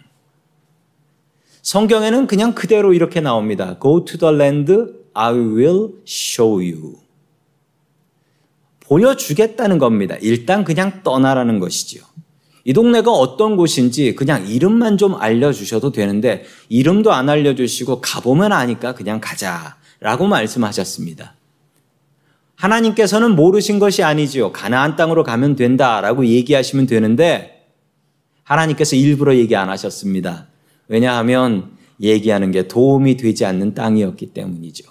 성경에는 1.63 2.27
그냥 2.27 2.53
그대로 2.53 2.93
이렇게 2.93 3.21
나옵니다. 3.21 3.79
Go 3.81 4.05
to 4.05 4.19
the 4.19 4.35
land 4.35 4.73
I 5.15 5.35
will 5.35 5.91
show 6.05 6.55
you. 6.61 6.97
보여주겠다는 8.81 9.79
겁니다. 9.79 10.17
일단 10.21 10.65
그냥 10.65 11.05
떠나라는 11.05 11.61
것이지요. 11.61 12.03
이 12.69 12.73
동네가 12.73 13.13
어떤 13.13 13.57
곳인지 13.57 14.17
그냥 14.17 14.49
이름만 14.49 14.99
좀 14.99 15.15
알려주셔도 15.15 15.93
되는데 15.93 16.43
이름도 16.69 17.13
안 17.13 17.29
알려주시고 17.29 18.01
가보면 18.01 18.51
아니까 18.51 18.93
그냥 18.93 19.21
가자 19.21 19.77
라고 20.01 20.27
말씀하셨습니다. 20.27 21.35
하나님께서는 22.57 23.37
모르신 23.37 23.79
것이 23.79 24.03
아니지요. 24.03 24.51
가나안 24.51 24.97
땅으로 24.97 25.23
가면 25.23 25.55
된다라고 25.55 26.27
얘기하시면 26.27 26.87
되는데 26.87 27.69
하나님께서 28.43 28.97
일부러 28.97 29.37
얘기 29.37 29.55
안 29.55 29.69
하셨습니다. 29.69 30.49
왜냐하면 30.89 31.71
얘기하는 32.01 32.51
게 32.51 32.67
도움이 32.67 33.17
되지 33.17 33.45
않는 33.45 33.75
땅이었기 33.75 34.33
때문이죠. 34.35 34.91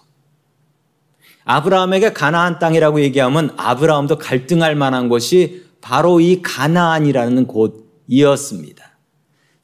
아브라함에게 1.44 2.14
가나안 2.14 2.58
땅이라고 2.58 3.02
얘기하면 3.02 3.54
아브라함도 3.58 4.18
갈등할 4.18 4.76
만한 4.76 5.10
곳이 5.10 5.65
바로 5.86 6.20
이 6.20 6.42
가나안이라는 6.42 7.46
곳이었습니다. 7.46 8.98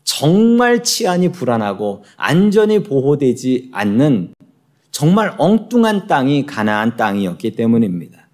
정말 0.03 0.83
치안이 0.83 1.31
불안하고 1.31 2.03
안전이 2.15 2.83
보호되지 2.83 3.71
않는 3.73 4.35
정말 4.91 5.33
엉뚱한 5.39 6.05
땅이 6.05 6.45
가나안 6.45 6.95
땅이었기 6.95 7.55
때문입니다. 7.55 8.29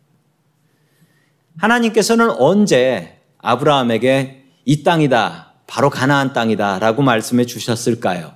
하나님께서는 1.59 2.29
언제 2.31 3.21
아브라함에게 3.37 4.43
이 4.65 4.83
땅이다, 4.83 5.53
바로 5.65 5.89
가나안 5.89 6.33
땅이다 6.33 6.79
라고 6.79 7.03
말씀해 7.03 7.45
주셨을까요? 7.45 8.33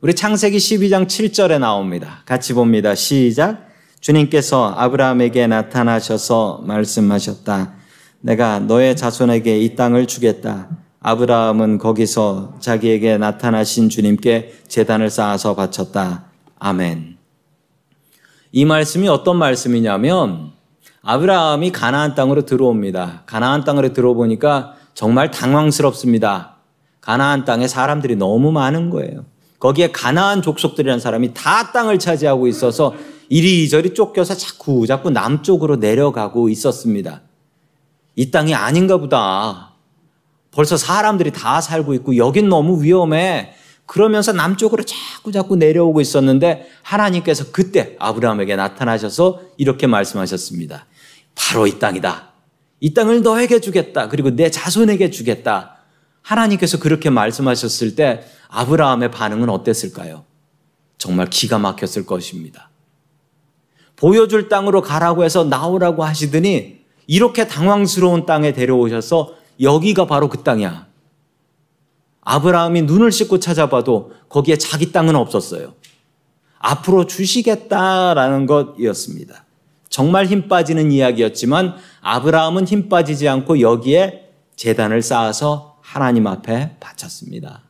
우리 0.00 0.14
창세기 0.14 0.56
12장 0.56 1.06
7절에 1.06 1.60
나옵니다. 1.60 2.22
같이 2.26 2.54
봅니다. 2.54 2.96
시작. 2.96 3.68
주님께서 4.00 4.74
아브라함에게 4.76 5.46
나타나셔서 5.46 6.64
말씀하셨다. 6.66 7.77
내가 8.20 8.58
너의 8.58 8.96
자손에게 8.96 9.58
이 9.58 9.76
땅을 9.76 10.06
주겠다. 10.06 10.68
아브라함은 11.00 11.78
거기서 11.78 12.54
자기에게 12.60 13.18
나타나신 13.18 13.88
주님께 13.88 14.54
재단을 14.66 15.10
쌓아서 15.10 15.54
바쳤다. 15.54 16.24
아멘. 16.58 17.16
이 18.50 18.64
말씀이 18.64 19.08
어떤 19.08 19.36
말씀이냐면 19.36 20.50
아브라함이 21.02 21.70
가나안 21.70 22.14
땅으로 22.14 22.44
들어옵니다. 22.44 23.22
가나안 23.26 23.64
땅으로 23.64 23.92
들어보니까 23.92 24.74
정말 24.94 25.30
당황스럽습니다. 25.30 26.56
가나안 27.00 27.44
땅에 27.44 27.68
사람들이 27.68 28.16
너무 28.16 28.50
많은 28.50 28.90
거예요. 28.90 29.24
거기에 29.60 29.92
가나안 29.92 30.42
족속들이라는 30.42 31.00
사람이 31.00 31.34
다 31.34 31.72
땅을 31.72 31.98
차지하고 31.98 32.48
있어서 32.48 32.94
이리저리 33.28 33.94
쫓겨서 33.94 34.34
자꾸 34.34 34.86
자꾸 34.86 35.10
남쪽으로 35.10 35.76
내려가고 35.76 36.48
있었습니다. 36.48 37.22
이 38.18 38.32
땅이 38.32 38.52
아닌가 38.52 38.96
보다. 38.96 39.74
벌써 40.50 40.76
사람들이 40.76 41.30
다 41.30 41.60
살고 41.60 41.94
있고 41.94 42.16
여긴 42.16 42.48
너무 42.48 42.82
위험해. 42.82 43.54
그러면서 43.86 44.32
남쪽으로 44.32 44.82
자꾸 44.82 45.30
자꾸 45.30 45.54
내려오고 45.54 46.00
있었는데 46.00 46.68
하나님께서 46.82 47.52
그때 47.52 47.94
아브라함에게 48.00 48.56
나타나셔서 48.56 49.42
이렇게 49.56 49.86
말씀하셨습니다. 49.86 50.86
바로 51.36 51.68
이 51.68 51.78
땅이다. 51.78 52.32
이 52.80 52.92
땅을 52.92 53.22
너에게 53.22 53.60
주겠다. 53.60 54.08
그리고 54.08 54.34
내 54.34 54.50
자손에게 54.50 55.10
주겠다. 55.10 55.76
하나님께서 56.22 56.80
그렇게 56.80 57.10
말씀하셨을 57.10 57.94
때 57.94 58.24
아브라함의 58.48 59.12
반응은 59.12 59.48
어땠을까요? 59.48 60.24
정말 60.98 61.30
기가 61.30 61.60
막혔을 61.60 62.04
것입니다. 62.04 62.68
보여줄 63.94 64.48
땅으로 64.48 64.82
가라고 64.82 65.22
해서 65.22 65.44
나오라고 65.44 66.02
하시더니 66.02 66.77
이렇게 67.08 67.48
당황스러운 67.48 68.26
땅에 68.26 68.52
데려오셔서 68.52 69.34
여기가 69.60 70.06
바로 70.06 70.28
그 70.28 70.44
땅이야. 70.44 70.86
아브라함이 72.20 72.82
눈을 72.82 73.10
씻고 73.10 73.40
찾아봐도 73.40 74.12
거기에 74.28 74.58
자기 74.58 74.92
땅은 74.92 75.16
없었어요. 75.16 75.72
앞으로 76.58 77.06
주시겠다라는 77.06 78.46
것이었습니다. 78.46 79.44
정말 79.88 80.26
힘 80.26 80.48
빠지는 80.48 80.92
이야기였지만 80.92 81.76
아브라함은 82.02 82.66
힘 82.66 82.90
빠지지 82.90 83.26
않고 83.26 83.60
여기에 83.60 84.28
재단을 84.54 85.00
쌓아서 85.00 85.78
하나님 85.80 86.26
앞에 86.26 86.76
바쳤습니다. 86.78 87.62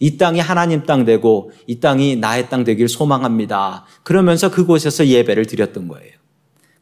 이 0.00 0.18
땅이 0.18 0.40
하나님 0.40 0.84
땅 0.84 1.04
되고 1.04 1.52
이 1.68 1.78
땅이 1.78 2.16
나의 2.16 2.50
땅 2.50 2.64
되길 2.64 2.88
소망합니다. 2.88 3.84
그러면서 4.02 4.50
그곳에서 4.50 5.06
예배를 5.06 5.46
드렸던 5.46 5.86
거예요. 5.86 6.23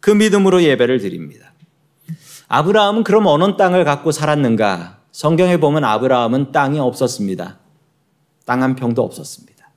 그 0.03 0.11
믿음으로 0.11 0.65
예배를 0.65 0.99
드립니다. 0.99 1.55
아브라함은 2.49 3.05
그럼 3.05 3.27
어느 3.27 3.57
땅을 3.57 3.85
갖고 3.85 4.11
살았는가? 4.11 4.99
성경에 5.13 5.59
보면 5.59 5.85
아브라함은 5.85 6.51
땅이 6.51 6.81
없었습니다. 6.81 7.61
땅 8.45 8.63
한 8.63 8.75
평도 8.75 9.01
없었습니다. 9.01 9.71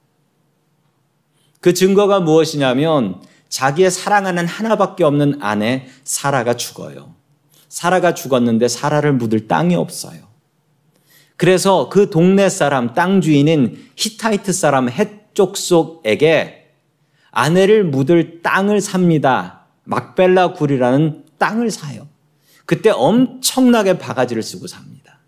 그 1.62 1.74
증거가 1.74 2.20
무엇이냐면 2.20 3.22
자기의 3.50 3.92
사랑하는 3.92 4.48
하나밖에 4.48 5.04
없는 5.04 5.38
아내 5.42 5.88
사라가 6.04 6.56
죽어요. 6.56 7.14
사라가 7.70 8.16
죽었는데 8.16 8.68
사라를 8.68 9.14
묻을 9.14 9.48
땅이 9.48 9.76
없어요. 9.76 10.26
그래서 11.38 11.88
그 11.90 12.10
동네 12.10 12.50
사람, 12.50 12.96
땅 12.96 13.22
주인인 13.22 13.90
히타이트 13.96 14.52
사람 14.54 14.90
헷족속에게 14.90 16.72
아내를 17.30 17.84
묻을 17.84 18.42
땅을 18.42 18.82
삽니다. 18.82 19.55
막벨라 19.86 20.54
굴이라는 20.54 21.24
땅을 21.38 21.72
사요. 21.72 22.08
그때 22.66 22.90
엄청나게 22.90 23.98
바가지를 23.98 24.44
쓰고 24.44 24.68
삽니다. 24.68 25.20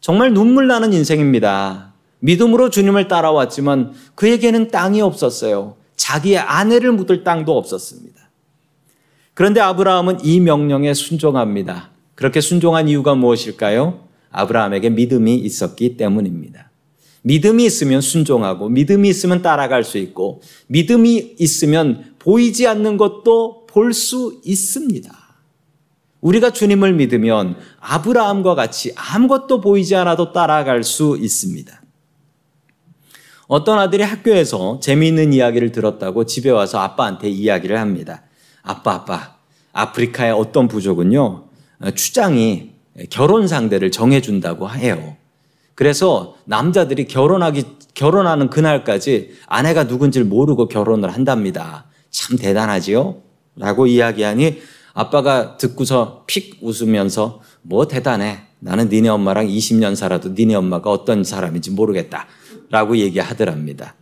정말 0.00 0.32
눈물 0.32 0.66
나는 0.66 0.92
인생입니다. 0.92 1.94
믿음으로 2.20 2.70
주님을 2.70 3.08
따라왔지만 3.08 3.92
그에게는 4.14 4.68
땅이 4.70 5.00
없었어요. 5.00 5.76
자기의 5.96 6.38
아내를 6.38 6.92
묻을 6.92 7.24
땅도 7.24 7.56
없었습니다. 7.56 8.14
그런데 9.34 9.60
아브라함은 9.60 10.24
이 10.24 10.40
명령에 10.40 10.94
순종합니다. 10.94 11.90
그렇게 12.14 12.40
순종한 12.40 12.88
이유가 12.88 13.14
무엇일까요? 13.14 14.04
아브라함에게 14.30 14.90
믿음이 14.90 15.34
있었기 15.36 15.96
때문입니다. 15.96 16.70
믿음이 17.22 17.64
있으면 17.64 18.00
순종하고 18.00 18.68
믿음이 18.68 19.08
있으면 19.08 19.40
따라갈 19.42 19.82
수 19.82 19.98
있고 19.98 20.42
믿음이 20.66 21.36
있으면 21.38 22.13
보이지 22.24 22.66
않는 22.66 22.96
것도 22.96 23.66
볼 23.66 23.92
수 23.92 24.40
있습니다. 24.44 25.12
우리가 26.22 26.50
주님을 26.50 26.94
믿으면 26.94 27.56
아브라함과 27.80 28.54
같이 28.54 28.92
아무것도 28.96 29.60
보이지 29.60 29.94
않아도 29.94 30.32
따라갈 30.32 30.82
수 30.82 31.18
있습니다. 31.20 31.82
어떤 33.46 33.78
아들이 33.78 34.02
학교에서 34.02 34.80
재미있는 34.80 35.34
이야기를 35.34 35.70
들었다고 35.72 36.24
집에 36.24 36.48
와서 36.48 36.78
아빠한테 36.78 37.28
이야기를 37.28 37.78
합니다. 37.78 38.22
아빠, 38.62 38.94
아빠, 38.94 39.34
아프리카의 39.74 40.32
어떤 40.32 40.66
부족은요, 40.66 41.44
추장이 41.94 42.70
결혼 43.10 43.46
상대를 43.46 43.90
정해준다고 43.90 44.70
해요. 44.70 45.16
그래서 45.74 46.36
남자들이 46.46 47.06
결혼하기, 47.06 47.64
결혼하는 47.92 48.48
그날까지 48.48 49.34
아내가 49.46 49.84
누군지를 49.84 50.26
모르고 50.26 50.68
결혼을 50.68 51.10
한답니다. 51.10 51.84
참 52.14 52.38
대단하지요? 52.38 53.20
라고 53.56 53.88
이야기하니 53.88 54.62
아빠가 54.92 55.56
듣고서 55.56 56.22
픽 56.28 56.58
웃으면서 56.62 57.42
뭐 57.62 57.88
대단해. 57.88 58.44
나는 58.60 58.88
니네 58.88 59.08
엄마랑 59.08 59.48
20년 59.48 59.96
살아도 59.96 60.28
니네 60.30 60.54
엄마가 60.54 60.90
어떤 60.90 61.24
사람인지 61.24 61.72
모르겠다. 61.72 62.28
라고 62.70 62.96
얘기하더랍니다. 62.96 63.96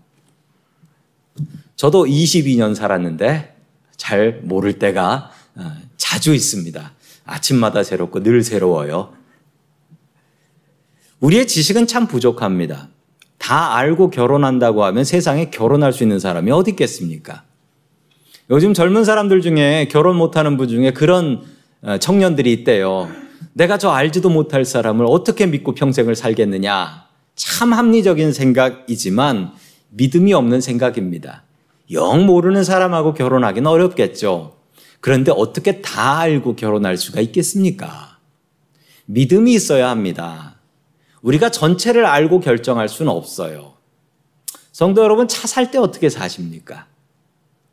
저도 1.75 2.05
22년 2.05 2.75
살았는데 2.75 3.57
잘 3.97 4.41
모를 4.43 4.79
때가 4.79 5.31
어, 5.55 5.73
자주 5.97 6.35
있습니다. 6.35 6.93
아침마다 7.25 7.83
새롭고 7.83 8.23
늘 8.23 8.43
새로워요. 8.43 9.15
우리의 11.21 11.47
지식은 11.47 11.87
참 11.87 12.07
부족합니다. 12.07 12.91
다 13.39 13.75
알고 13.77 14.11
결혼한다고 14.11 14.85
하면 14.85 15.05
세상에 15.05 15.49
결혼할 15.49 15.95
수 15.95 16.03
있는 16.03 16.19
사람이 16.19 16.51
어디 16.51 16.73
있겠습니까? 16.73 17.45
요즘 18.53 18.75
젊은 18.75 19.05
사람들 19.07 19.41
중에 19.41 19.89
결혼 19.91 20.17
못하는 20.17 20.59
분 20.59 20.69
중에 20.69 20.91
그런 20.93 21.43
어, 21.81 21.97
청년들이 21.97 22.53
있대요. 22.53 23.09
내가 23.55 23.79
저 23.79 23.89
알지도 23.89 24.29
못할 24.29 24.67
사람을 24.67 25.07
어떻게 25.09 25.47
믿고 25.47 25.75
평생을 25.75 26.15
살겠느냐. 26.15 27.07
참 27.35 27.73
합리적인 27.73 28.35
생각이지만 28.35 29.53
믿음이 29.89 30.35
없는 30.35 30.61
생각입니다. 30.61 31.45
영 31.93 32.27
모르는 32.27 32.63
사람하고 32.63 33.15
결혼하기는 33.15 33.67
어렵겠죠. 33.67 34.57
그런데 35.01 35.33
어떻게 35.35 35.81
다 35.81 36.19
알고 36.19 36.55
결혼할 36.55 36.99
수가 36.99 37.23
있겠습니까? 37.23 38.19
믿음이 39.07 39.55
있어야 39.55 39.89
합니다. 39.89 40.57
우리가 41.23 41.51
전체를 41.51 42.05
알고 42.05 42.41
결정할 42.41 42.91
수는 42.91 43.11
없어요. 43.11 43.73
성도 44.73 45.03
여러분, 45.03 45.27
차 45.27 45.47
살 45.47 45.71
때 45.71 45.79
어떻게 45.79 46.11
사십니까? 46.11 46.92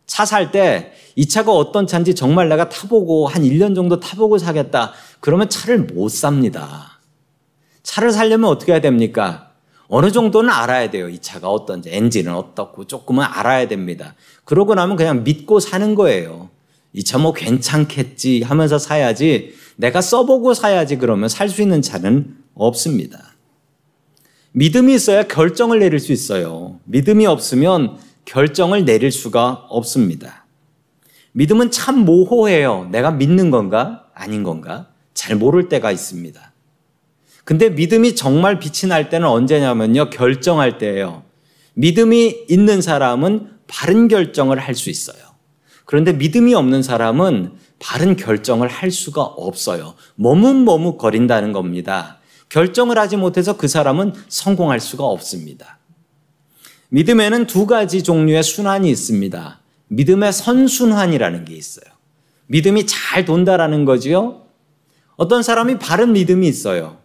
차 0.10 0.26
살 0.26 0.52
때 0.52 0.92
이 1.16 1.26
차가 1.28 1.52
어떤 1.52 1.86
차인지 1.86 2.16
정말 2.16 2.48
내가 2.50 2.70
타보고 2.70 3.28
한 3.28 3.44
1년 3.44 3.76
정도 3.76 4.00
타보고 4.00 4.38
사겠다. 4.38 4.94
그러면 5.20 5.50
차를 5.50 5.80
못 5.80 6.10
삽니다. 6.10 7.00
차를 7.84 8.12
살려면 8.14 8.50
어떻게 8.50 8.72
해야 8.72 8.80
됩니까? 8.80 9.52
어느 9.90 10.12
정도는 10.12 10.50
알아야 10.50 10.92
돼요. 10.92 11.10
이 11.10 11.20
차가 11.20 11.50
어떤지, 11.50 11.90
엔진은 11.92 12.34
어떻고 12.34 12.86
조금은 12.86 13.26
알아야 13.26 13.68
됩니다. 13.68 14.16
그러고 14.46 14.76
나면 14.76 14.96
그냥 14.96 15.24
믿고 15.26 15.60
사는 15.60 15.94
거예요. 15.96 16.50
이 16.94 17.04
차 17.04 17.18
뭐 17.20 17.34
괜찮겠지 17.34 18.44
하면서 18.44 18.80
사야지 18.80 19.54
내가 19.76 20.00
써보고 20.02 20.54
사야지 20.54 20.98
그러면 20.98 21.28
살 21.28 21.50
수 21.50 21.62
있는 21.62 21.82
차는 21.82 22.36
없습니다. 22.56 23.36
믿음이 24.54 24.94
있어야 24.96 25.24
결정을 25.24 25.80
내릴 25.80 26.00
수 26.00 26.12
있어요. 26.14 26.80
믿음이 26.86 27.26
없으면 27.28 27.98
결정을 28.30 28.86
내릴 28.86 29.12
수가 29.12 29.66
없습니다. 29.70 30.46
믿음은 31.32 31.72
참 31.72 32.06
모호해요. 32.06 32.88
내가 32.92 33.10
믿는 33.10 33.50
건가? 33.50 34.06
아닌 34.14 34.44
건가? 34.44 34.90
잘 35.16 35.36
모를 35.36 35.68
때가 35.68 35.92
있습니다. 35.92 36.54
근데 37.44 37.70
믿음이 37.70 38.16
정말 38.16 38.60
빛이 38.60 38.88
날 38.88 39.10
때는 39.10 39.28
언제냐면요. 39.28 40.12
결정할 40.12 40.78
때예요. 40.78 41.24
믿음이 41.74 42.46
있는 42.50 42.84
사람은 42.84 43.50
바른 43.66 44.08
결정을 44.08 44.60
할 44.60 44.76
수 44.76 44.92
있어요. 44.92 45.18
그런데 45.86 46.14
믿음이 46.14 46.54
없는 46.54 46.84
사람은 46.84 47.54
바른 47.80 48.16
결정을 48.16 48.68
할 48.68 48.92
수가 48.92 49.24
없어요. 49.24 49.96
머뭇머뭇 50.16 51.00
거린다는 51.00 51.52
겁니다. 51.52 52.20
결정을 52.50 53.00
하지 53.00 53.18
못해서 53.18 53.58
그 53.58 53.68
사람은 53.68 54.14
성공할 54.28 54.80
수가 54.80 55.06
없습니다. 55.06 55.79
믿음에는 56.90 57.48
두 57.48 57.66
가지 57.66 58.04
종류의 58.04 58.44
순환이 58.44 58.90
있습니다. 58.90 59.60
믿음의 59.90 60.34
선순환이라는 60.34 61.46
게 61.46 61.56
있어요. 61.56 61.86
믿음이 62.48 62.86
잘 62.88 63.26
돈다라는 63.26 63.86
거지요. 63.86 64.44
어떤 65.16 65.44
사람이 65.44 65.78
바른 65.78 66.14
믿음이 66.14 66.48
있어요. 66.48 66.98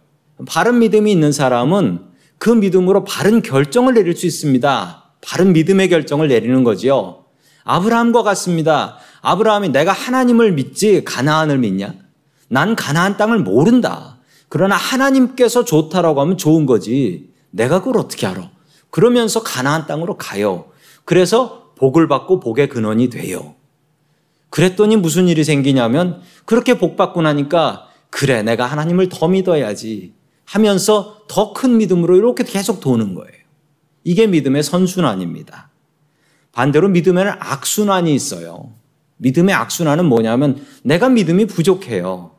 바른 0.47 0.79
믿음이 0.79 1.11
있는 1.11 1.31
사람은 1.31 1.99
그 2.37 2.49
믿음으로 2.49 3.03
바른 3.03 3.41
결정을 3.41 3.93
내릴 3.93 4.15
수 4.15 4.25
있습니다. 4.25 5.03
바른 5.21 5.53
믿음의 5.53 5.89
결정을 5.89 6.27
내리는 6.27 6.63
거지요. 6.63 7.25
아브라함과 7.63 8.23
같습니다. 8.23 8.97
아브라함이 9.21 9.69
내가 9.69 9.91
하나님을 9.91 10.51
믿지 10.53 11.03
가나안을 11.03 11.59
믿냐? 11.59 11.93
난 12.47 12.75
가나안 12.75 13.17
땅을 13.17 13.39
모른다. 13.39 14.17
그러나 14.49 14.75
하나님께서 14.75 15.65
좋다라고 15.65 16.21
하면 16.21 16.37
좋은 16.37 16.65
거지. 16.65 17.29
내가 17.51 17.79
그걸 17.79 17.97
어떻게 17.97 18.27
알아? 18.27 18.54
그러면서 18.95 19.43
가나안 19.43 19.87
땅으로 19.87 20.15
가요. 20.15 20.67
그래서 21.03 21.73
복을 21.75 22.07
받고 22.07 22.39
복의 22.39 22.69
근원이 22.69 23.09
돼요. 23.09 23.55
그랬더니 24.49 24.95
무슨 24.95 25.27
일이 25.27 25.43
생기냐면 25.43 26.21
그렇게 26.45 26.77
복 26.77 26.95
받고 26.95 27.21
나니까 27.21 27.89
그래 28.09 28.41
내가 28.41 28.65
하나님을 28.67 29.09
더 29.09 29.27
믿어야지 29.27 30.13
하면서 30.45 31.23
더 31.27 31.51
큰 31.51 31.75
믿음으로 31.75 32.15
이렇게 32.15 32.45
계속 32.45 32.79
도는 32.79 33.15
거예요. 33.15 33.33
이게 34.05 34.27
믿음의 34.27 34.63
선순환입니다. 34.63 35.71
반대로 36.53 36.87
믿음에는 36.87 37.33
악순환이 37.37 38.15
있어요. 38.15 38.71
믿음의 39.17 39.53
악순환은 39.53 40.05
뭐냐면 40.05 40.65
내가 40.85 41.09
믿음이 41.09 41.47
부족해요. 41.47 42.31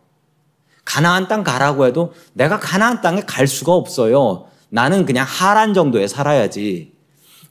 가나안 0.87 1.29
땅 1.29 1.45
가라고 1.45 1.85
해도 1.85 2.15
내가 2.33 2.59
가나안 2.59 3.03
땅에 3.03 3.21
갈 3.21 3.47
수가 3.47 3.73
없어요. 3.75 4.47
나는 4.69 5.07
그냥 5.07 5.27
하란 5.29 5.75
정도에 5.75 6.07
살아야지. 6.07 6.93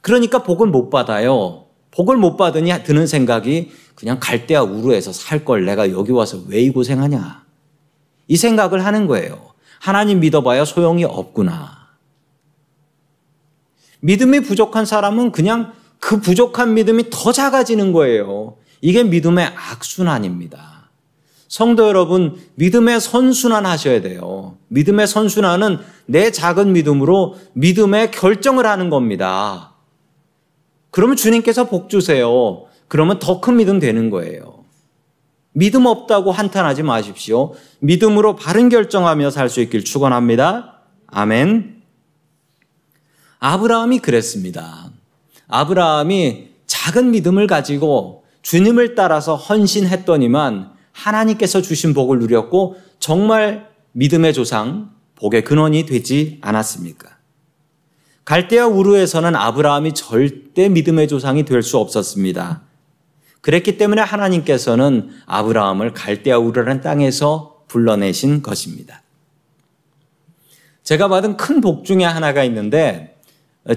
그러니까 0.01 0.43
복을 0.43 0.67
못 0.67 0.89
받아요. 0.89 1.65
복을 1.91 2.17
못 2.17 2.35
받으니 2.37 2.71
드는 2.83 3.07
생각이 3.07 3.71
그냥 3.95 4.17
갈대와 4.19 4.63
우르에서 4.63 5.13
살 5.13 5.45
걸 5.45 5.65
내가 5.65 5.89
여기 5.91 6.11
와서 6.11 6.39
왜 6.47 6.61
이 6.63 6.69
고생하냐. 6.69 7.45
이 8.27 8.37
생각을 8.37 8.85
하는 8.85 9.07
거예요. 9.07 9.53
하나님 9.79 10.19
믿어봐야 10.19 10.65
소용이 10.65 11.03
없구나. 11.05 11.85
믿음이 14.01 14.41
부족한 14.41 14.85
사람은 14.85 15.31
그냥 15.31 15.73
그 15.99 16.19
부족한 16.19 16.73
믿음이 16.73 17.09
더 17.09 17.31
작아지는 17.31 17.91
거예요. 17.91 18.57
이게 18.81 19.03
믿음의 19.03 19.53
악순환입니다. 19.55 20.74
성도 21.55 21.87
여러분, 21.87 22.35
믿음의 22.55 22.99
선순환 22.99 23.65
하셔야 23.65 24.01
돼요. 24.01 24.57
믿음의 24.67 25.07
선순환은 25.07 25.77
내 26.05 26.29
작은 26.29 26.73
믿음으로 26.73 27.37
믿음의 27.53 28.11
결정을 28.11 28.65
하는 28.65 28.89
겁니다. 28.89 29.71
그러면 30.91 31.15
주님께서 31.15 31.69
복 31.69 31.87
주세요. 31.89 32.65
그러면 32.89 33.19
더 33.19 33.39
큰 33.39 33.55
믿음 33.55 33.79
되는 33.79 34.09
거예요. 34.09 34.65
믿음 35.53 35.85
없다고 35.85 36.33
한탄하지 36.33 36.83
마십시오. 36.83 37.53
믿음으로 37.79 38.35
바른 38.35 38.67
결정하며 38.67 39.29
살 39.29 39.47
수 39.47 39.61
있길 39.61 39.85
축원합니다. 39.85 40.81
아멘. 41.07 41.83
아브라함이 43.39 43.99
그랬습니다. 43.99 44.91
아브라함이 45.47 46.49
작은 46.67 47.11
믿음을 47.11 47.47
가지고 47.47 48.25
주님을 48.41 48.95
따라서 48.95 49.37
헌신했더니만 49.37 50.74
하나님께서 50.95 51.61
주신 51.61 51.93
복을 51.93 52.19
누렸고 52.19 52.77
정말 52.99 53.69
믿음의 53.91 54.33
조상, 54.33 54.91
복의 55.15 55.43
근원이 55.43 55.85
되지 55.85 56.39
않았습니까? 56.41 57.09
갈대아 58.23 58.67
우르에서는 58.67 59.35
아브라함이 59.35 59.93
절대 59.93 60.69
믿음의 60.69 61.07
조상이 61.07 61.43
될 61.43 61.61
수 61.61 61.77
없었습니다. 61.77 62.63
그랬기 63.41 63.77
때문에 63.77 64.01
하나님께서는 64.01 65.09
아브라함을 65.27 65.93
갈대아 65.93 66.39
우르라는 66.39 66.81
땅에서 66.81 67.63
불러내신 67.67 68.41
것입니다. 68.41 69.03
제가 70.83 71.07
받은 71.07 71.37
큰 71.37 71.61
복 71.61 71.85
중에 71.85 72.03
하나가 72.03 72.43
있는데 72.45 73.17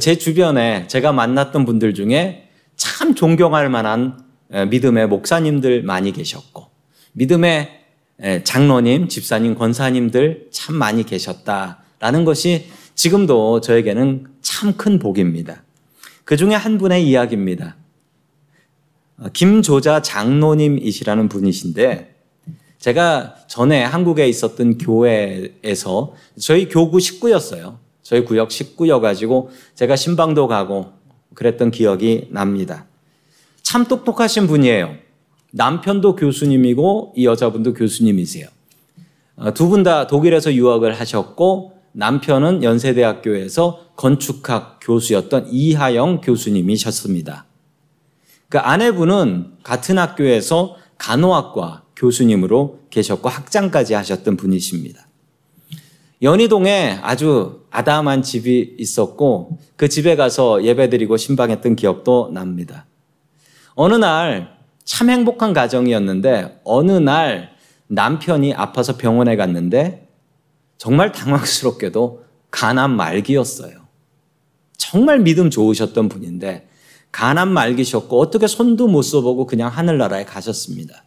제 0.00 0.16
주변에 0.16 0.86
제가 0.86 1.12
만났던 1.12 1.64
분들 1.64 1.94
중에 1.94 2.48
참 2.76 3.14
존경할 3.14 3.68
만한 3.68 4.22
믿음의 4.70 5.08
목사님들 5.08 5.82
많이 5.82 6.12
계셨고 6.12 6.67
믿음의 7.18 7.68
장로님, 8.44 9.08
집사님, 9.08 9.56
권사님들 9.56 10.48
참 10.52 10.76
많이 10.76 11.04
계셨다라는 11.04 12.24
것이 12.24 12.66
지금도 12.94 13.60
저에게는 13.60 14.26
참참큰 14.40 15.00
복입니다. 15.00 15.64
그 16.24 16.36
중에 16.36 16.54
한 16.54 16.78
분의 16.78 17.08
이야기입니다. 17.08 17.74
김조자 19.32 20.00
장로님이시라는 20.00 21.28
분이신데 21.28 22.14
제가 22.78 23.34
전에 23.48 23.82
한국에 23.82 24.28
있었던 24.28 24.78
교회에서 24.78 26.14
저희 26.38 26.68
교구 26.68 27.00
식구였어요. 27.00 27.80
저희 28.02 28.24
구역 28.24 28.52
식구여가지고 28.52 29.50
제가 29.74 29.96
신방도 29.96 30.46
가고 30.46 30.92
그랬던 31.34 31.72
기억이 31.72 32.28
납니다. 32.30 32.86
참 33.62 33.86
똑똑하신 33.86 34.46
분이에요. 34.46 35.07
남편도 35.52 36.16
교수님이고 36.16 37.14
이 37.16 37.26
여자분도 37.26 37.74
교수님이세요. 37.74 38.48
어, 39.36 39.54
두분 39.54 39.82
다 39.82 40.06
독일에서 40.06 40.52
유학을 40.52 40.98
하셨고 40.98 41.78
남편은 41.92 42.62
연세대학교에서 42.62 43.86
건축학 43.96 44.78
교수였던 44.82 45.48
이하영 45.50 46.20
교수님이셨습니다. 46.20 47.46
그 48.48 48.58
아내분은 48.58 49.58
같은 49.62 49.98
학교에서 49.98 50.76
간호학과 50.96 51.84
교수님으로 51.96 52.80
계셨고 52.90 53.28
학장까지 53.28 53.94
하셨던 53.94 54.36
분이십니다. 54.36 55.06
연희동에 56.22 56.98
아주 57.02 57.62
아담한 57.70 58.22
집이 58.22 58.76
있었고 58.78 59.58
그 59.76 59.88
집에 59.88 60.16
가서 60.16 60.64
예배드리고 60.64 61.16
신방했던 61.16 61.76
기억도 61.76 62.30
납니다. 62.32 62.86
어느 63.74 63.94
날 63.94 64.57
참 64.88 65.10
행복한 65.10 65.52
가정이었는데 65.52 66.62
어느 66.64 66.92
날 66.92 67.54
남편이 67.88 68.54
아파서 68.54 68.96
병원에 68.96 69.36
갔는데 69.36 70.08
정말 70.78 71.12
당황스럽게도 71.12 72.24
간암 72.50 72.92
말기였어요. 72.92 73.82
정말 74.78 75.18
믿음 75.18 75.50
좋으셨던 75.50 76.08
분인데 76.08 76.70
간암 77.12 77.50
말기셨고 77.50 78.18
어떻게 78.18 78.46
손도 78.46 78.88
못 78.88 79.02
써보고 79.02 79.44
그냥 79.44 79.70
하늘나라에 79.70 80.24
가셨습니다. 80.24 81.04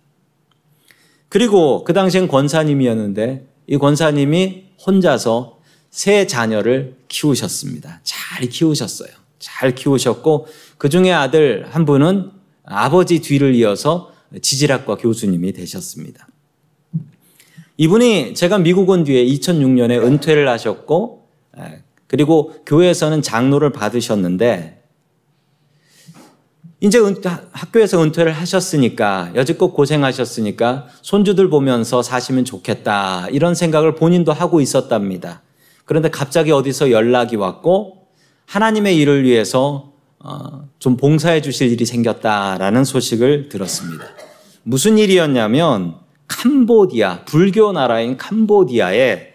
그리고 1.28 1.84
그 1.84 1.94
당시엔 1.94 2.28
권사님이었는데 2.28 3.48
이 3.66 3.78
권사님이 3.80 4.66
혼자서 4.86 5.58
세 5.90 6.28
자녀를 6.28 6.98
키우셨습니다. 7.08 8.02
잘 8.04 8.48
키우셨어요. 8.48 9.10
잘 9.40 9.74
키우셨고 9.74 10.46
그 10.78 10.88
중에 10.88 11.12
아들 11.12 11.68
한 11.72 11.86
분은 11.86 12.41
아버지 12.64 13.20
뒤를 13.22 13.56
이어서 13.56 14.12
지질학과 14.42 14.96
교수님이 14.96 15.54
되셨습니다. 15.54 16.28
이분이 17.78 18.36
제가 18.36 18.60
미국 18.60 18.90
온 18.90 19.04
뒤에 19.04 19.26
2006년에 19.26 20.04
은퇴를 20.04 20.48
하셨고 20.48 21.28
그리고 22.08 22.54
교회에서는 22.66 23.22
장로를 23.22 23.72
받으셨는데 23.72 24.82
이제 26.84 27.00
학교에서 27.52 28.04
은퇴를 28.04 28.32
하셨으니까 28.34 29.32
여지껏 29.36 29.74
고생하셨으니까 29.74 30.88
손주들 31.02 31.50
보면서 31.50 32.02
사시면 32.02 32.44
좋겠다 32.44 33.28
이런 33.30 33.54
생각을 33.54 33.96
본인도 33.96 34.34
하고 34.34 34.62
있었답니다. 34.62 35.42
그런데 35.86 36.10
갑자기 36.10 36.52
어디서 36.52 36.92
연락이 36.92 37.36
왔고 37.36 38.08
하나님의 38.46 38.98
일을 38.98 39.24
위해서 39.24 39.91
어, 39.91 39.91
좀 40.80 40.98
봉사해 40.98 41.42
주실 41.42 41.72
일이 41.72 41.86
생겼다라는 41.86 42.84
소식을 42.84 43.50
들었습니다. 43.50 44.06
무슨 44.64 44.98
일이었냐면 44.98 45.96
캄보디아 46.28 47.26
불교 47.26 47.72
나라인 47.72 48.18
캄보디아에 48.18 49.32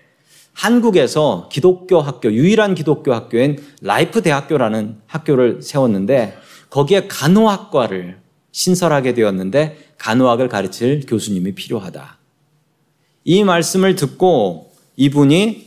한국에서 0.53 1.49
기독교 1.53 2.01
학교 2.01 2.33
유일한 2.33 2.75
기독교 2.75 3.13
학교인 3.13 3.63
라이프 3.83 4.23
대학교라는 4.23 5.01
학교를 5.07 5.61
세웠는데 5.61 6.37
거기에 6.71 7.09
간호학과를 7.09 8.19
신설하게 8.53 9.13
되었는데 9.13 9.93
간호학을 9.99 10.49
가르칠 10.49 11.05
교수님이 11.07 11.55
필요하다. 11.55 12.19
이 13.25 13.45
말씀을 13.45 13.97
듣고 13.97 14.73
이분이 14.97 15.67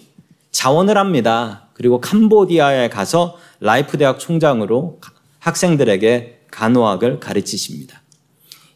자원을 0.51 0.97
합니다. 0.97 1.68
그리고 1.79 2.01
캄보디아에 2.01 2.89
가서 2.89 3.37
라이프 3.61 3.97
대학 3.97 4.19
총장으로 4.19 4.99
학생들에게 5.39 6.41
간호학을 6.51 7.21
가르치십니다. 7.21 8.01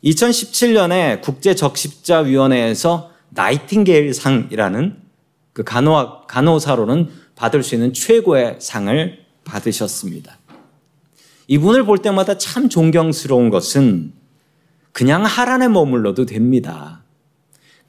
2017년에 0.06 1.20
국제적십자위원회에서 1.22 3.12
나이팅게일 3.32 4.14
상이라는 4.14 5.02
그 5.52 5.66
간호학, 5.66 6.28
간호사로는 6.28 7.10
받을 7.36 7.62
수 7.62 7.76
있는 7.76 7.92
최고의 7.92 8.60
상을 8.60 9.20
받으셨습니다. 9.44 10.40
이분을 11.48 11.84
볼 11.84 11.98
때마다 11.98 12.38
참 12.38 12.70
존경스러운 12.70 13.50
것은 13.50 14.14
그냥 14.94 15.26
하란에 15.26 15.68
머물러도 15.68 16.26
됩니다. 16.26 17.04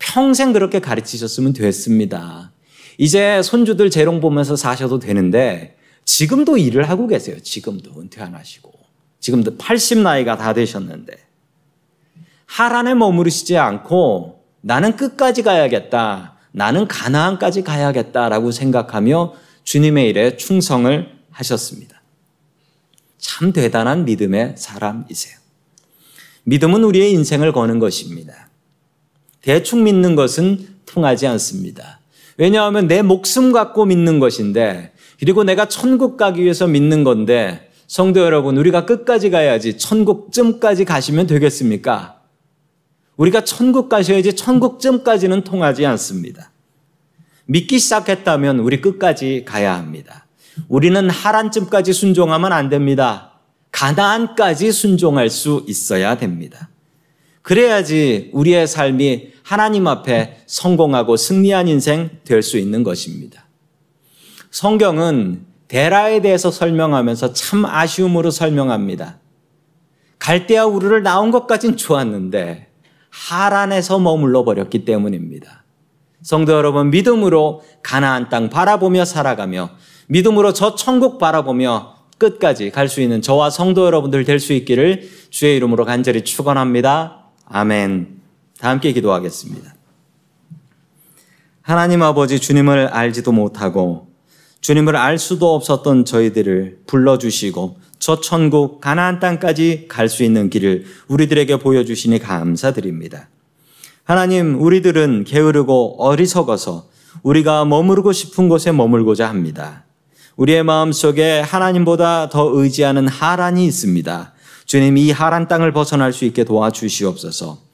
평생 0.00 0.52
그렇게 0.52 0.80
가르치셨으면 0.80 1.52
됐습니다. 1.52 2.50
이제 2.98 3.42
손주들 3.42 3.90
재롱 3.90 4.20
보면서 4.20 4.56
사셔도 4.56 4.98
되는데 4.98 5.76
지금도 6.04 6.58
일을 6.58 6.88
하고 6.88 7.06
계세요. 7.06 7.40
지금도 7.40 8.00
은퇴 8.00 8.22
안 8.22 8.34
하시고. 8.34 8.72
지금도 9.20 9.56
80 9.56 9.98
나이가 9.98 10.36
다 10.36 10.52
되셨는데. 10.52 11.14
하란에 12.46 12.94
머무르시지 12.94 13.56
않고 13.56 14.44
나는 14.60 14.96
끝까지 14.96 15.42
가야겠다. 15.42 16.34
나는 16.52 16.86
가나안까지 16.86 17.62
가야겠다라고 17.62 18.52
생각하며 18.52 19.34
주님의 19.64 20.08
일에 20.08 20.36
충성을 20.36 21.10
하셨습니다. 21.30 22.00
참 23.18 23.52
대단한 23.52 24.04
믿음의 24.04 24.54
사람이세요. 24.56 25.36
믿음은 26.44 26.84
우리의 26.84 27.12
인생을 27.12 27.52
거는 27.52 27.78
것입니다. 27.78 28.50
대충 29.40 29.82
믿는 29.84 30.14
것은 30.14 30.68
통하지 30.86 31.26
않습니다. 31.26 32.00
왜냐하면 32.36 32.86
내 32.86 33.02
목숨 33.02 33.52
갖고 33.52 33.84
믿는 33.84 34.18
것인데, 34.18 34.92
그리고 35.18 35.44
내가 35.44 35.66
천국 35.66 36.16
가기 36.16 36.42
위해서 36.42 36.66
믿는 36.66 37.04
건데, 37.04 37.70
성도 37.86 38.20
여러분, 38.20 38.56
우리가 38.56 38.86
끝까지 38.86 39.30
가야지 39.30 39.78
천국쯤까지 39.78 40.84
가시면 40.84 41.26
되겠습니까? 41.26 42.20
우리가 43.16 43.44
천국 43.44 43.88
가셔야지 43.88 44.34
천국쯤까지는 44.34 45.44
통하지 45.44 45.86
않습니다. 45.86 46.50
믿기 47.46 47.78
시작했다면 47.78 48.58
우리 48.58 48.80
끝까지 48.80 49.44
가야 49.46 49.74
합니다. 49.74 50.26
우리는 50.68 51.10
하란쯤까지 51.10 51.92
순종하면 51.92 52.52
안 52.52 52.68
됩니다. 52.68 53.32
가나안까지 53.70 54.72
순종할 54.72 55.30
수 55.30 55.64
있어야 55.68 56.16
됩니다. 56.16 56.70
그래야지 57.42 58.30
우리의 58.32 58.66
삶이 58.66 59.33
하나님 59.44 59.86
앞에 59.86 60.38
성공하고 60.46 61.16
승리한 61.16 61.68
인생 61.68 62.10
될 62.24 62.42
수 62.42 62.58
있는 62.58 62.82
것입니다. 62.82 63.44
성경은 64.50 65.44
데라에 65.68 66.20
대해서 66.20 66.50
설명하면서 66.50 67.34
참 67.34 67.64
아쉬움으로 67.66 68.30
설명합니다. 68.30 69.18
갈대아 70.18 70.64
우르를 70.66 71.02
나온 71.02 71.30
것까진 71.30 71.76
좋았는데 71.76 72.68
하란에서 73.10 73.98
머물러 73.98 74.44
버렸기 74.44 74.84
때문입니다. 74.84 75.64
성도 76.22 76.54
여러분 76.54 76.90
믿음으로 76.90 77.62
가나안 77.82 78.30
땅 78.30 78.48
바라보며 78.48 79.04
살아가며 79.04 79.70
믿음으로 80.08 80.54
저 80.54 80.74
천국 80.74 81.18
바라보며 81.18 81.96
끝까지 82.16 82.70
갈 82.70 82.88
수 82.88 83.02
있는 83.02 83.20
저와 83.20 83.50
성도 83.50 83.84
여러분들 83.84 84.24
될 84.24 84.40
수 84.40 84.54
있기를 84.54 85.08
주의 85.28 85.56
이름으로 85.56 85.84
간절히 85.84 86.22
축원합니다. 86.24 87.26
아멘. 87.46 88.13
다 88.64 88.70
함께 88.70 88.94
기도하겠습니다. 88.94 89.74
하나님 91.60 92.02
아버지 92.02 92.40
주님을 92.40 92.86
알지도 92.86 93.30
못하고 93.30 94.08
주님을 94.62 94.96
알 94.96 95.18
수도 95.18 95.54
없었던 95.54 96.06
저희들을 96.06 96.78
불러주시고 96.86 97.76
저 97.98 98.22
천국 98.22 98.80
가나안 98.80 99.20
땅까지 99.20 99.84
갈 99.88 100.08
수 100.08 100.24
있는 100.24 100.48
길을 100.48 100.86
우리들에게 101.08 101.58
보여주시니 101.58 102.20
감사드립니다. 102.20 103.28
하나님, 104.02 104.58
우리들은 104.62 105.24
게으르고 105.24 106.02
어리석어서 106.02 106.88
우리가 107.22 107.66
머무르고 107.66 108.12
싶은 108.12 108.48
곳에 108.48 108.72
머물고자 108.72 109.28
합니다. 109.28 109.84
우리의 110.36 110.62
마음 110.62 110.90
속에 110.90 111.40
하나님보다 111.40 112.30
더 112.30 112.48
의지하는 112.54 113.08
하란이 113.08 113.66
있습니다. 113.66 114.32
주님 114.64 114.96
이 114.96 115.10
하란 115.10 115.48
땅을 115.48 115.72
벗어날 115.72 116.14
수 116.14 116.24
있게 116.24 116.44
도와주시옵소서. 116.44 117.73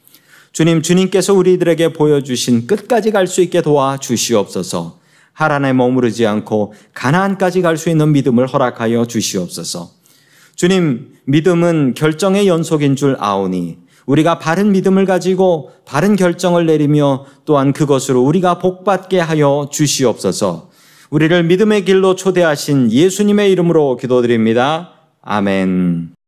주님, 0.51 0.81
주님께서 0.81 1.33
우리들에게 1.33 1.93
보여주신 1.93 2.67
끝까지 2.67 3.11
갈 3.11 3.27
수 3.27 3.41
있게 3.41 3.61
도와 3.61 3.97
주시옵소서. 3.97 4.99
하란에 5.33 5.73
머무르지 5.73 6.27
않고 6.27 6.73
가나안까지 6.93 7.61
갈 7.61 7.77
수 7.77 7.89
있는 7.89 8.11
믿음을 8.11 8.47
허락하여 8.47 9.05
주시옵소서. 9.05 9.91
주님, 10.55 11.13
믿음은 11.25 11.93
결정의 11.95 12.47
연속인 12.47 12.95
줄 12.95 13.15
아오니 13.19 13.77
우리가 14.05 14.39
바른 14.39 14.71
믿음을 14.71 15.05
가지고 15.05 15.71
바른 15.85 16.15
결정을 16.15 16.65
내리며 16.65 17.25
또한 17.45 17.71
그것으로 17.71 18.21
우리가 18.21 18.59
복받게 18.59 19.19
하여 19.19 19.69
주시옵소서. 19.71 20.69
우리를 21.09 21.43
믿음의 21.43 21.85
길로 21.85 22.15
초대하신 22.15 22.91
예수님의 22.91 23.51
이름으로 23.51 23.97
기도드립니다. 23.97 24.93
아멘. 25.21 26.13